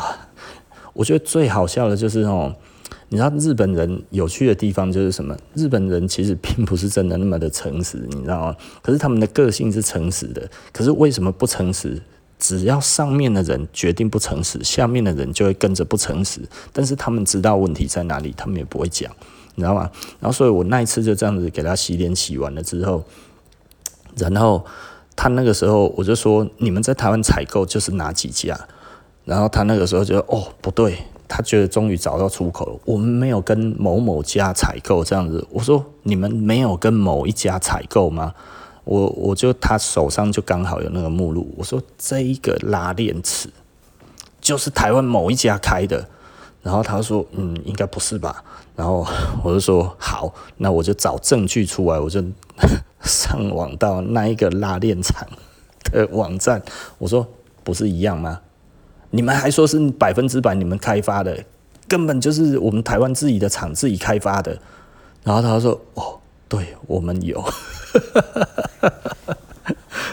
[0.93, 2.55] 我觉得最好笑的就是哦。
[3.11, 5.37] 你知道日本人有趣的地方就是什么？
[5.55, 8.57] 日本人其实并不是真的那么的诚实，你知道吗？
[8.83, 10.49] 可是他们的个性是诚实的。
[10.73, 12.03] 可是为什么不诚实？
[12.39, 16.41] 只要上面的人决定不诚实，下面的人就会跟着不诚实。
[16.73, 19.11] 但是他们知道问题在哪里，他们也不会讲，
[19.55, 19.91] 你知道吗？
[20.21, 23.03] 然后所以我那一次就这样子给他洗脸洗完了之后，
[24.17, 24.65] 然后
[25.17, 28.57] 他那个时候我就说：“你们在台湾采购就是哪几家？”
[29.25, 30.99] 然后他那个时候就哦不对。
[31.29, 32.81] 他觉得终于找到出口了。
[32.87, 35.47] 我们没有跟某某家采购这样子。
[35.51, 38.35] 我说，你们没有跟某一家采购吗？
[38.85, 41.55] 我我就他手上就刚好有那个目录。
[41.59, 43.51] 我说，这一个拉链尺
[44.41, 46.09] 就是台湾某一家开的。
[46.61, 48.43] 然后他说嗯，应该不是吧？
[48.75, 49.07] 然后
[49.45, 52.23] 我就说好，那我就找证据出来，我就
[53.01, 55.27] 上网到那一个拉链厂
[55.85, 56.61] 的网站。
[56.99, 57.27] 我说
[57.63, 58.41] 不是一样吗？
[59.11, 61.45] 你们还说是百分之百你们开发的，
[61.89, 64.59] 根本就是我们台湾自己的厂自己开发的。
[65.25, 66.19] 然后他说：“哦，
[66.49, 67.43] 对，我们有。”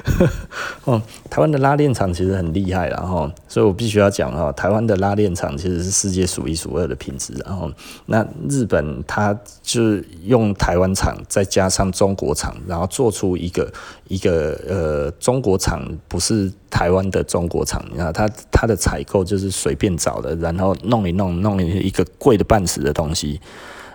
[0.85, 7.33] 哦，台湾的拉链厂其实很厉害，然后，所以我必须要讲哈，台湾的拉链厂其实是世界数一数二的品质。
[7.45, 7.71] 然后，
[8.05, 13.71] 那日本它就是用台湾厂再加上中国厂，然后做出一个
[14.07, 23.41] 一个呃中国厂不是台湾的中国厂，然后它它的采购就是随便找的，然后弄一弄弄一个贵的半死的东西。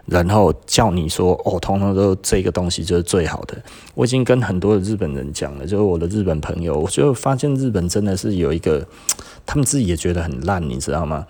[0.06, 3.56] 然后叫你说哦，通通都这个东西就是最好的。
[3.94, 8.86] 我已经跟很多的日本人讲了，就是我的日本朋友，我就发现日本真的是有一个，
[9.46, 11.26] 他们自己也觉得很烂，你知道吗？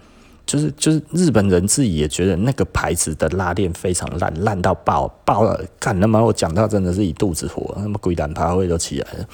[0.46, 5.61] 就是就是日本人自己也觉得那个牌子的拉链非常烂，烂到爆爆了。
[5.78, 6.20] 干他妈！
[6.20, 9.28] 我讲到真的是一肚子火，那么鬼胆趴会都起来了。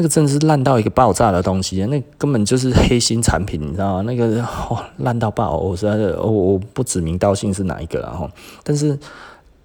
[0.00, 4.02] 那个真是烂到一个爆炸的东西，那根本就是黑心产品，你知道吗？
[4.06, 8.30] 那个 哦，烂到爆，我实在是我我不指名道姓是哪一个，然后，
[8.64, 8.98] 但是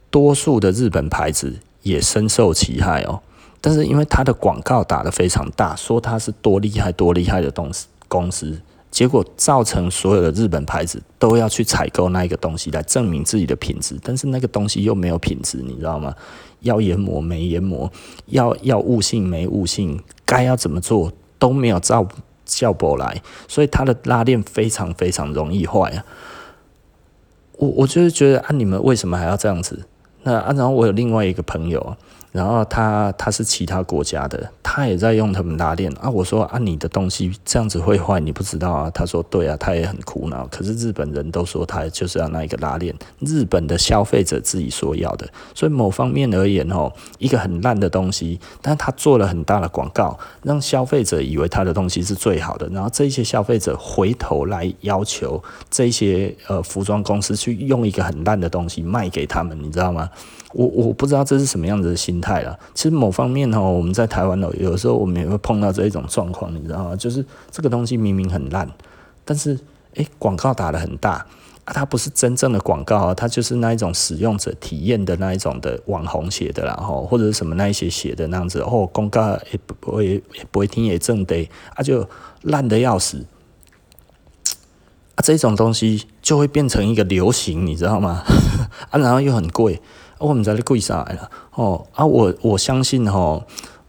[0.09, 3.17] 多数的日本牌子也深受其害哦。
[3.61, 8.59] 但是因为它的广告打得非常大，说它是多厉害多厉害的东西公司，
[8.91, 16.13] 结果造成所有的日本牌子都要去采购那一个东西来证明自己的品质，但是那个东西又没有品质，你知道吗？
[16.59, 17.91] 要研磨没研磨，
[18.25, 22.07] 要要悟性没悟性，该要怎么做都没有照
[22.45, 26.05] 效果来，所以他的拉链非常非常容易坏啊！
[27.57, 29.87] 我我就是觉得啊，你们为什么还要这样子？
[30.23, 31.95] 那啊，然后我有另外一个朋友。
[32.35, 36.09] 然后他他是其他国家的，他也在用他们拉链啊。
[36.09, 38.91] 我说啊，你的东西这样子会坏，你不知道啊？
[38.93, 40.45] 他说对啊，他也很苦恼。
[40.47, 45.25] 可是日本人都说他就是要那一个拉链，日本的消费者自己说要的。
[45.53, 52.67] 所以某方面而言哦，一个很烂的东西，但他做了很大的广告，让消费者以为他的东西是最好的。
[52.67, 60.09] 然后这些消费者回头来要求这些呃服装公司去用一个很烂的东西卖给他们，你知道吗？
[60.55, 62.57] 我我不知道这是什么样子的心态了。
[62.73, 66.95] 其实某方面哦，我们在台湾哦，有时候我们也会碰到这一种状况，你知道吗？
[66.95, 68.65] 就是这个东西明明很烂，
[69.25, 69.59] 但是
[69.95, 71.25] 诶，广告打得很大
[71.65, 81.35] 啊，它不是真正的广告啊，它就是那一种使用者体验的那一种的网红写的啦，吼，或者是什么那一些写的那样子哦，广告也不会也不会听也正的
[81.75, 82.07] 啊，就
[82.43, 83.25] 烂得要死
[85.15, 88.23] 啊，这种东西就会变成一个流行，你知道吗？
[88.91, 89.81] 啊，然后又很贵。
[90.29, 91.29] 我们在这贵啥了？
[91.55, 93.43] 哦啊，我我相信哈，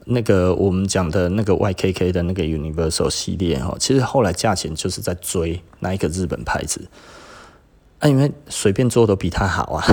[0.04, 6.88] 那个我们讲的那个 YKK 的那个 Universal 系列哈，其实后来价钱就是在追那一个日本牌子
[7.98, 9.84] 啊，因为随便做都比它好啊。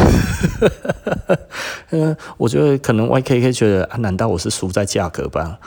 [1.91, 5.57] 嗯， 我觉得可能 YKK 觉得啊，难道我是输在价格吧？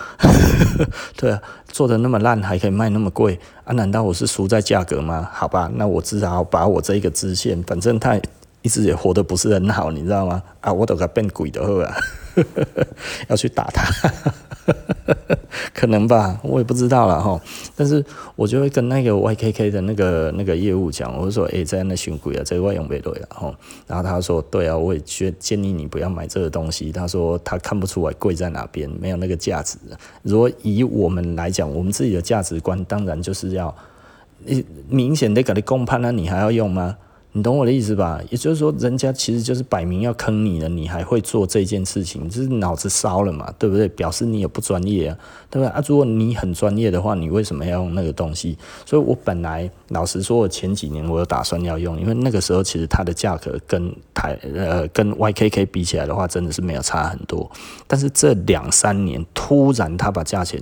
[1.16, 3.72] 对啊，做的那么烂还可以卖那么贵啊？
[3.72, 5.28] 难道我是输在价格吗？
[5.32, 8.20] 好吧，那我至少把我这一个支线，反正它。
[8.66, 10.42] 一直也活得不是很好，你知道吗？
[10.60, 11.94] 啊，我都该变鬼的后啊，
[13.30, 14.10] 要去打他，
[15.72, 17.40] 可能吧，我也不知道了哈。
[17.76, 18.04] 但是
[18.34, 23.54] 我就会跟那个 YKK 的那个那个业务讲，我就说，哎，在那选鬼啊，这外用不对啊，哈。
[23.86, 26.90] 然后他说，对啊，我也觉建议你不要买这个东西。
[26.90, 29.78] 他说他看不出来贵在哪边，没有那个价值。
[30.22, 33.72] 如果以我们来讲，我们自己的价值观，当然就是要，
[34.44, 36.96] 你明显的给你公判，了你还要用吗？
[37.36, 38.18] 你懂我的意思吧？
[38.30, 43.86] 也就是说，人家其实就是摆明要坑你了，你还会做这件事情，就是脑子烧了嘛，对不对？
[43.88, 45.18] 表示你也不专业啊，
[45.50, 45.70] 对不对？
[45.70, 48.56] 啊，如果你很专业的话，你为什么要用那个东西？
[48.86, 57.50] 所以我本来老实说，我前几年我有打算要用，因为那个时候其实它的价格跟台呃跟 YKK 比起来的话，真的是没有差很多。
[57.86, 60.58] 但是这两三年突然它把价钱。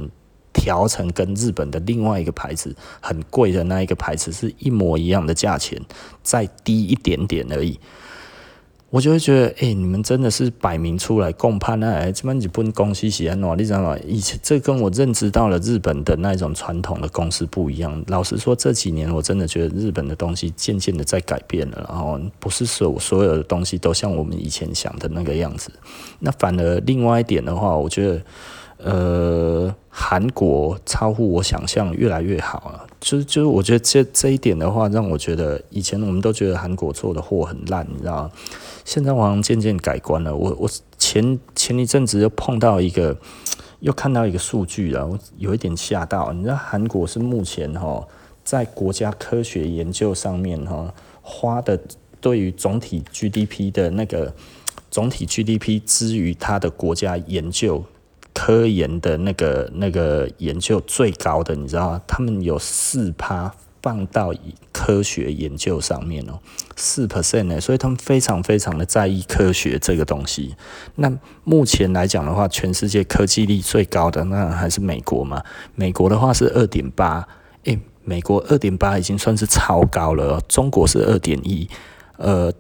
[0.55, 5.79] 调成跟日本的另外一个牌子很贵的那一个牌子是一模一样的价钱，
[6.23, 7.79] 再低一点点而已，
[8.89, 13.99] 我就会觉得，哎、你们真的是摆明出来共判那，哎，这么日本公司是安怎，你知道吗？
[14.07, 18.03] 以前这跟我认知到了日本的那一种传统的公司不一样。
[18.07, 25.73] 老实说，这几年我真的觉得日本的东西渐渐的在改变了，然后不是所所有的东西都像我们以前想的那个样子。
[26.21, 28.23] 那反而另外一点的话，我觉得。
[28.85, 32.87] 呃，韩国超乎我想象，越来越好了。
[33.01, 38.31] 就是就是，我觉得这这一点的话，让我觉得以前我们都觉得韩国做的货很烂，你知道吗？
[38.85, 40.37] 现在好像渐渐改观了。
[40.37, 40.69] 我我
[40.99, 43.17] 前前一阵子又碰到一个，
[43.81, 46.31] 又看到一个数据了，我有一点吓到。
[46.35, 48.07] 你知道韩国是目前哈
[48.45, 51.81] 在国家科学研究上面哈花的
[52.21, 54.35] 对于总体 GDP 的那个
[54.91, 57.83] 总体 GDP 之于它的国家研究。
[58.45, 62.03] 科研的那个那个研究最高的，你知道吗？
[62.07, 64.35] 他们有四趴放到
[64.71, 66.39] 科学研究上面哦，
[66.77, 70.55] 四 percent 呢，所以他们非常非常的在意科学这个东西。
[70.97, 71.11] 那
[71.43, 75.43] 目前来讲的话，全世界科技力最高的那还是美国嘛？
[75.75, 77.27] 美国的话是二点八，
[77.63, 80.39] 诶，美国二点八已经算是超高了。
[80.47, 81.67] 中国是二点一，
[82.19, 82.53] 呃，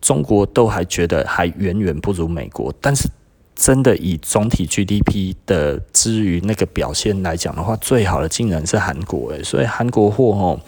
[0.00, 3.08] 中国都还觉得还远远不如美国，但是。
[3.58, 10.60] 真的以总体 GDP 的之于那个表现来讲的话，最好的竟然是韩国诶，所以韩国货吼，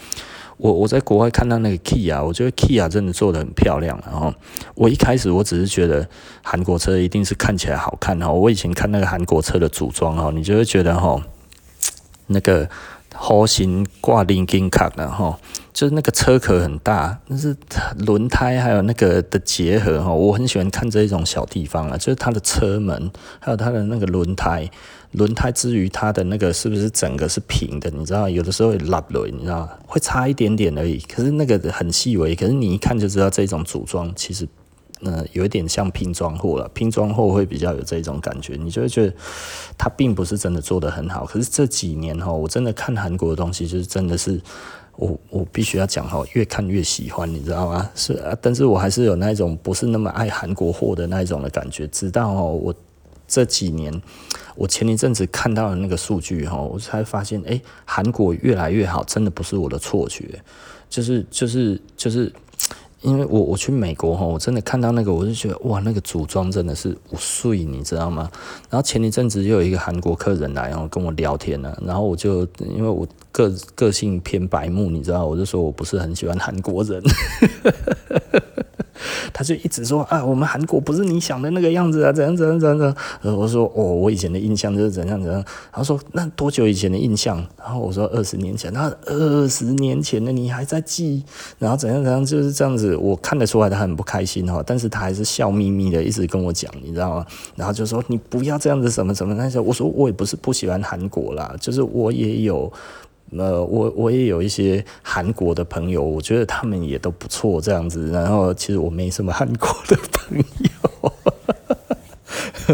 [0.57, 3.97] 我我在国外看到那个 Key 啊我觉得 Key 啊真的做得很漂亮。
[4.05, 4.33] 然后
[4.75, 6.05] 我一开始我只是觉得
[6.43, 11.23] 韩国车一定是看起来好看哈，我以前看那个韩国车的组装哈，你就会觉得哈，
[12.27, 12.69] 那个。
[13.13, 15.37] 弧形挂零金卡的哈，
[15.73, 17.55] 就是那个车壳很大，但是
[17.97, 24.69] 轮胎还有那个的结合哈，我很喜欢看这一种小地方啊，就是它的车门，还有它的那个轮胎，
[25.11, 27.89] 轮胎之余它的那个是不是整个是平的？
[27.91, 34.47] 你知道，有的时候会拉轮，你知道，会差一点点而已，可是那个很细微，可是你一看就知道这种组装其实。
[35.03, 39.11] 呃，有一点像拼装货了，拼装货会比较有这种感觉，你就会觉得
[39.75, 41.25] 它并不是真的做得很好。
[41.25, 44.39] 可是这几年哈，我真的看韩国的东西，就是真的是
[44.95, 47.89] 我我必须要讲哈，越看越喜欢，你知道吗？
[47.95, 51.87] 是啊，但是我还是有那种不是那么爱韩国货的那一种的感觉。
[51.87, 52.75] 直到哦，我
[53.27, 54.01] 这几年，
[54.55, 60.41] 我前一阵子看到的那个数据哈，我才发现，哎，韩国越来越好，真的不是我的错觉，
[60.89, 61.81] 就是就是。
[61.95, 62.33] 就是
[63.01, 68.29] 因为我我去美国哈，我真的看到那个，我就觉得哇，那个组装真的是无碎，你知道吗？
[68.69, 77.01] 然后前一阵子又有一个韩国客人来，然后跟我聊天呢，然后我就因为我个个性偏白目，你知道，我就说我不是很喜欢韩国人。
[79.33, 82.95] 他就一直说啊，我们韩国不是你想的那个样子啊，怎样怎样怎样怎样。
[83.21, 85.43] 呃，我说哦，我以前的印象就是怎样怎样。
[85.71, 87.37] 他说那多久以前的印象？
[87.57, 88.71] 然后我说二十年前。
[88.73, 91.23] 那二十年前的你还在记？
[91.59, 92.95] 然后怎样怎样就是这样子。
[92.95, 97.25] 我看得出来他很不开心哈，但是他还是笑眯眯的一直跟我讲，你知道吗？
[97.55, 99.59] 然后就说你不要这样子什么什么那些。
[99.59, 102.71] 我说我也不是不喜欢韩国啦，就是我也有。
[103.37, 108.11] 呃，我我也有一些韩国的朋友，我觉得他们也都不错这样子。
[108.11, 111.13] 然后其实我没什么韩国的朋友，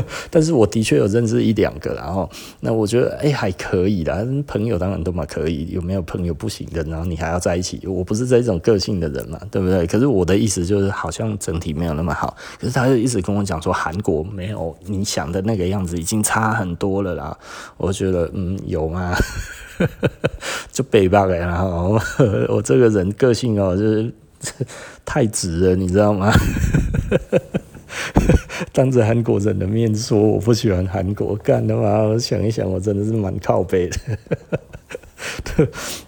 [0.31, 1.93] 但是我的确有认识一两个。
[1.93, 2.27] 然后
[2.59, 5.69] 那我觉得哎、还可以啦，朋友当然都蛮可以。
[5.69, 6.83] 有没有朋友不行的？
[6.85, 7.85] 然后你还要在一起？
[7.87, 9.85] 我不是这种个性的人嘛，对不对？
[9.85, 12.35] 可是我的意思就是，好像整体没有那么好。
[12.59, 17.37] 可是他就一直跟我讲说，韩国没有你想的那个样子，已经差很多了啦。
[17.77, 19.13] 我觉得嗯，有吗？
[20.71, 21.99] 就北吧，然后
[22.49, 24.11] 我这个人个性哦，就是
[25.05, 26.31] 太直了，你知道吗？
[28.73, 33.97] 当着韩国人的面说我不喜欢韩国，干的话，我想一想，我真的是蛮靠背的。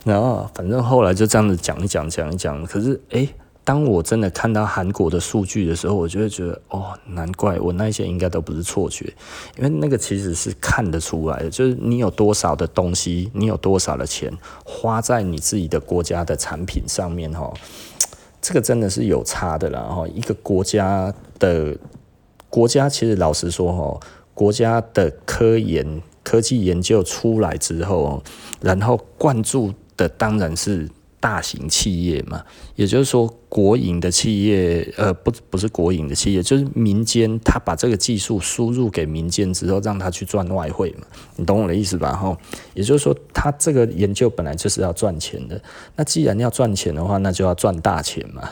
[0.03, 2.65] 然后反正后来就这样子讲一讲，讲一讲。
[2.65, 3.27] 可是哎。
[3.69, 9.05] 当我真的看到韩国的数据的时候，我就会觉得哦，难怪我那些应该都不是错觉，
[9.57, 17.53] 因为那个其实是看得出来的，就是你有多少的东西，你有多少的钱花在你自己的国家的产品上面哈，
[18.41, 20.07] 这个真的是有差的啦哈。
[20.07, 21.77] 一个国家的
[22.49, 23.99] 国家其实老实说哈，
[24.33, 28.23] 国家的科研科技研究出来之后，
[28.61, 30.89] 然后灌注的当然是。
[31.19, 32.43] 大型企业嘛，
[32.75, 41.05] 也就是说，国营的企业，呃，不，不是国营的企业，就是民间，他把这个技术输入给民间之后，让他去赚外汇嘛，
[41.35, 42.13] 你懂我的意思吧？
[42.13, 42.37] 哈，
[42.73, 45.61] 也就是说，他这个研究本来就是要赚钱的，
[45.95, 48.49] 那既然要赚钱的话，那就要赚大钱嘛。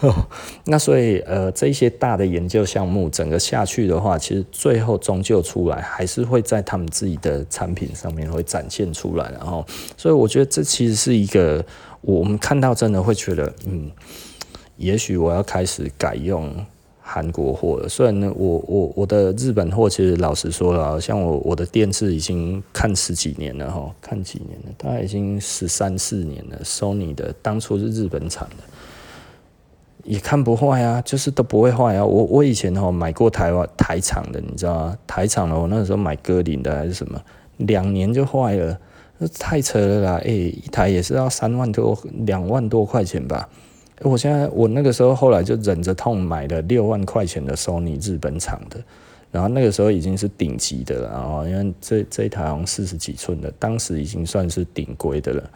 [0.64, 9.64] 那所以呃，这些大的研究项目整个下去的话，其实最后终究出来还是会在他们自己的产品上面会展现出来，然后，
[9.96, 11.64] 所以我觉得这其实是一个
[12.00, 13.90] 我们看到真的会觉得，嗯，
[14.76, 16.54] 也许我要开始改用
[17.12, 17.84] 韩国货。
[17.88, 28.62] 虽然呢，我我我的日本货其实老实说了，像我我的电视已经看十几年了哈，看几年了，大概已经十三四年了，Sony 的当初是日本产的。
[30.02, 32.04] 也看不坏啊，就是都不会坏啊。
[32.04, 34.98] 我我以前哈买过台湾台厂的，你知道吗？
[35.06, 37.20] 台厂的，我那时候买歌林的还是什么，
[37.58, 38.78] 两年就坏了，
[39.18, 40.16] 那太扯了啦！
[40.24, 43.46] 诶、一台也是要三万多两万多块钱吧？
[44.02, 48.82] 我现在我那个时候后来就忍着痛买了六万块钱的 Sony 日本厂的，
[49.30, 55.50] 然后那个时候已经是顶级的了啊，因为这这一台好像四十几寸的，当时已经算是顶规的了。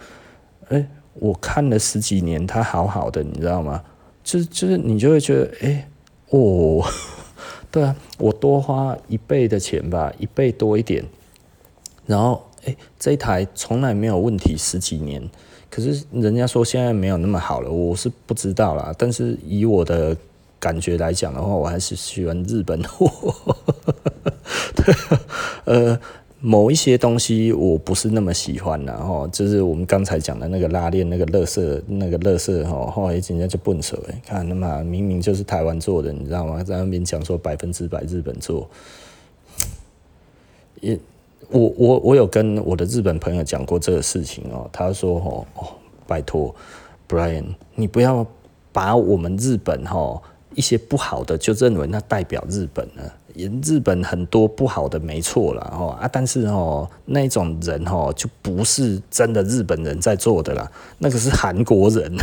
[0.69, 3.83] 诶、欸，我看了十几年，它好好的，你知道吗？
[4.23, 5.87] 就是就是你就会觉得，哎、欸，
[6.31, 6.85] 哦，
[7.71, 11.05] 对啊，我多花一倍的钱吧，一倍多一点，
[12.07, 15.23] 然后，哎、这一台从来没有问题，十几年，
[15.75, 20.16] 可是人家说现在没有那么好了，我是不知道啦，但是以我的
[20.61, 23.35] 感觉来讲的话，我还是喜欢日本货，
[24.77, 24.95] 对，
[25.64, 25.99] 呃。
[26.47, 36.62] 某一些东西我不是那么喜欢，然后就是我们刚才讲的那个拉链，那个乐色，那个乐色哈，后来人家就笨手哎，看那么明明就是台湾做的，你知道吗？
[36.62, 38.68] 在那边讲说百分之百日本做，
[40.83, 40.99] 也
[41.51, 45.67] 我我我有跟我的日本朋友讲过这个事情哦，他说哦哦，
[46.07, 46.55] 拜托
[47.09, 48.27] ，Brian，你不要
[48.73, 50.21] 把我们日本哈
[50.55, 53.13] 一些不好的就认为那代表日本了。
[53.65, 62.15] 日本很多不好的没错啦，哦啊，但是哦，那种人哦就不是真的日本人在做的啦，那个是韩国人。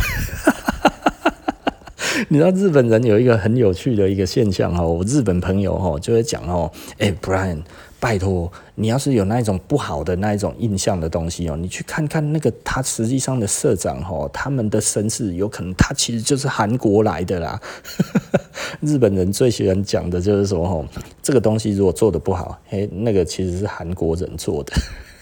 [2.30, 7.58] 你知道日本人有一个很有趣的一个现象哦，我日本朋友哦就会讲哦，哎，Brian。
[8.02, 17.60] 拜托，你要是有那一种不好的那一种印象的东西哦，你去看看那个他实际上的社长哦，他们的身世有可能他其实就是韩国来的啦。
[18.82, 20.84] 日本人最喜欢讲的就是说哦，
[21.22, 24.72] 这个东西如果做的不好，嘿，那个其实是韩国人做的。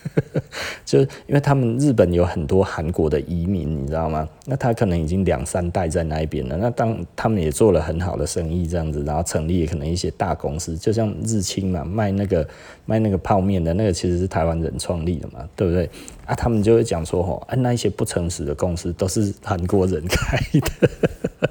[0.84, 4.28] 就是因为他们日本有很多韩国的移民，你知道吗？
[4.46, 6.56] 那他可能已经两三代在那边了。
[6.56, 12.46] 那当他们也做了很好的生意，这样子，然后成立可能一些大公司，就像日清嘛，卖那个
[12.86, 15.88] 卖那个泡面的那个，其实是台湾人创立的嘛，对不对？
[16.26, 21.50] 啊，他们就会讲说，吼，啊，那一些不诚实的公司都是韩国人开的。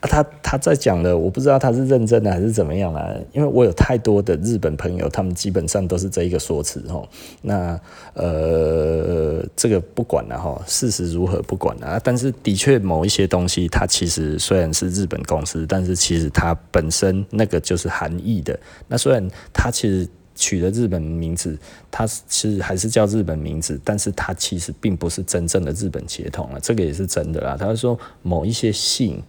[0.00, 3.12] 他他在讲的，我不知道他是认真的还是怎么样啊？
[3.32, 7.08] 因为我有太多的日本朋友，他们基本上都是这一个说辞哦。
[7.42, 7.78] 那
[8.14, 12.00] 呃，这个不管了哈，事实如何不管了。
[12.04, 18.56] 但是的确，某一些东西，它其实虽然是日本公司，但是其实它本身那个就是韩裔的。
[18.86, 21.58] 那虽然它其实取了日本名字，
[21.90, 26.60] 它其实还是叫日本名字，但是它其实并不是真正的日本血统了。
[26.60, 27.56] 这个也是真的啦。
[27.58, 29.20] 他说某一些姓。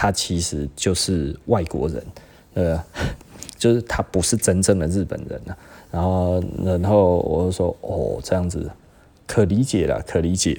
[0.00, 2.02] 他其实就是外国人，
[2.54, 2.82] 呃，
[3.58, 5.52] 就是他不是真正的日本人啊。
[5.92, 8.70] 然后，然后我就说，哦，这样子
[9.26, 10.58] 可理解了，可理解。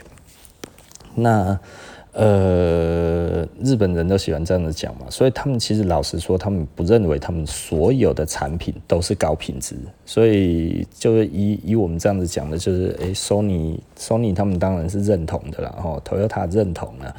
[1.15, 1.59] 那
[2.11, 9.75] 呃，日本人都喜欢这样子讲嘛，所以他们其实老实说，他们不认为他们所有的产品都是高品质。
[10.05, 17.15] 所以，就是以以我们这样子讲的，就是诶，Sony Sony 他们当然是认同的啦，哦 Toyota 认同了。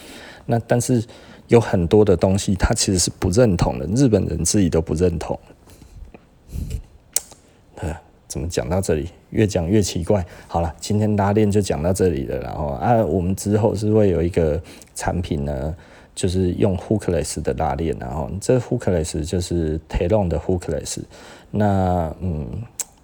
[0.47, 1.03] 那但是。
[1.53, 5.39] 有很多的东西，他其实是不认同的，日本人自己都不认同。
[7.77, 7.95] 呃，
[8.27, 10.25] 怎么讲到这里，越讲越奇怪。
[10.49, 12.39] 好了，今天拉链就讲到这里了。
[12.39, 14.59] 然后啊，我们之后是会有一个
[14.95, 15.77] 产品呢，
[16.15, 17.95] 就是用 hookless 的拉链。
[18.01, 21.01] 然后这 hookless 就是 Telon 的 hookless。
[21.51, 22.49] 那嗯，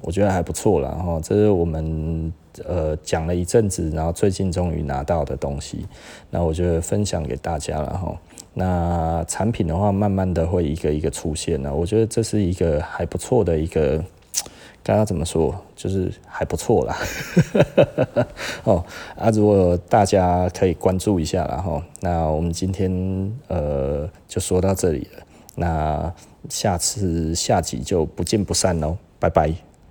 [0.01, 0.89] 我觉得还不错了。
[0.89, 2.33] 然后这是我们
[2.67, 5.87] 呃讲了一阵子，然后最近终于拿到的东西，
[6.31, 8.19] 那我就分享给大家了哈。
[8.55, 14.03] 那产品的话，慢慢的会一个一个出现了，我觉得这是一个还不错的一个。
[14.85, 15.55] 刚刚怎么说？
[15.77, 16.97] 就是还不错啦。
[18.65, 18.83] 哦
[19.19, 21.83] 啊，如果大家可以关注一下啦哈。
[22.01, 22.91] 那我们今天
[23.49, 25.23] 呃就说到这里了。
[25.57, 26.11] 那
[26.49, 29.68] 下次下集就不见不散喽，拜拜。